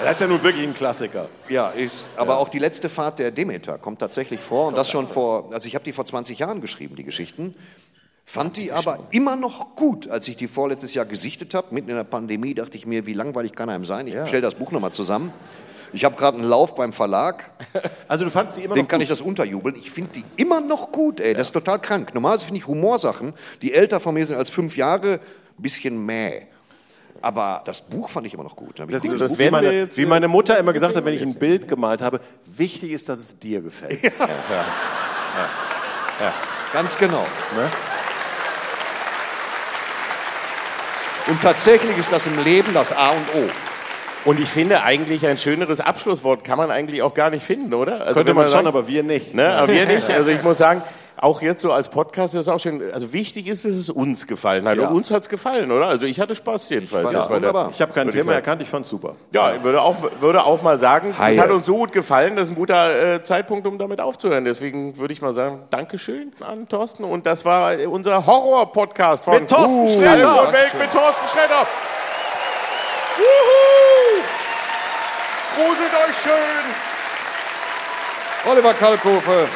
[0.03, 1.29] Das ist ja nun wirklich ein Klassiker.
[1.49, 5.07] ja, ist aber auch die letzte Fahrt der Demeter kommt tatsächlich vor und das schon
[5.09, 7.55] vor, also ich habe die vor 20 Jahren geschrieben, die Geschichten.
[8.25, 11.75] Fand die aber immer noch gut, als ich die vorletztes Jahr gesichtet habe.
[11.75, 14.07] Mitten in der Pandemie dachte ich mir, wie langweilig kann einem sein?
[14.07, 14.27] Ich Ja.
[14.27, 15.33] stelle das Buch nochmal zusammen.
[15.93, 17.51] Ich habe gerade einen Lauf beim Verlag.
[18.09, 19.05] Also du fandst die immer Dem noch kann gut.
[19.05, 19.75] ich das unterjubeln.
[19.77, 21.35] Ich finde die immer noch gut, ey.
[21.35, 22.14] Das ist total krank.
[22.14, 25.14] Normalerweise finde ich Humorsachen, die älter von mir sind als fünf Jahre,
[25.59, 26.43] ein bisschen mäh.
[27.20, 28.79] Aber das Buch fand ich immer noch gut.
[28.79, 31.23] Da Das, ist das wie, meine, jetzt, wie meine Mutter immer gesagt hat, wenn ich
[31.23, 32.20] ein Bild gemalt habe,
[32.57, 34.01] wichtig ist, dass es dir gefällt.
[36.73, 37.25] Ganz genau.
[37.57, 37.70] Ne?
[41.29, 43.49] Und tatsächlich ist das im Leben das A und O.
[44.25, 48.01] Und ich finde eigentlich ein schöneres Abschlusswort kann man eigentlich auch gar nicht finden, oder?
[48.03, 49.35] Also Könnte wenn man schon, sagt- aber wir nicht.
[49.35, 50.09] Ne, aber wir nicht.
[50.16, 50.83] Also ich muss sagen,
[51.23, 52.83] auch jetzt so als Podcast ist es auch schön.
[52.93, 54.77] Also wichtig ist, dass es uns gefallen hat.
[54.77, 54.89] Ja.
[54.89, 55.87] Und uns hat es gefallen, oder?
[55.87, 57.05] Also ich hatte Spaß jedenfalls.
[57.05, 57.70] Das das war der- wunderbar.
[57.73, 58.35] Ich habe kein ich Thema sagen.
[58.37, 59.14] erkannt, ich fand super.
[59.31, 61.33] Ja, ich würde auch, würde auch mal sagen, Heil.
[61.33, 64.45] es hat uns so gut gefallen, das ist ein guter äh, Zeitpunkt, um damit aufzuhören.
[64.45, 67.05] Deswegen würde ich mal sagen, Dankeschön an Thorsten.
[67.05, 70.05] Und das war unser Horror-Podcast von Mit Thorsten Uh.
[70.09, 71.66] Alp und Welk mit Thorsten Sträter.
[73.16, 74.23] Wuhu!
[75.55, 76.64] Gruselt euch schön!
[78.51, 79.47] Oliver Kalkofe,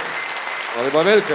[0.78, 1.34] Oliver Welke.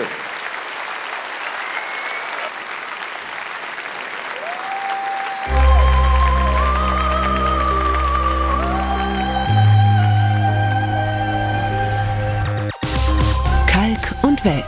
[13.66, 14.64] Kalk und Welk.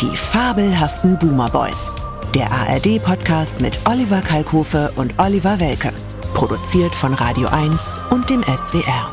[0.00, 1.92] Die fabelhaften Boomer Boys.
[2.34, 5.92] Der ARD-Podcast mit Oliver Kalkofe und Oliver Welke.
[6.34, 9.12] Produziert von Radio 1 und dem SWR.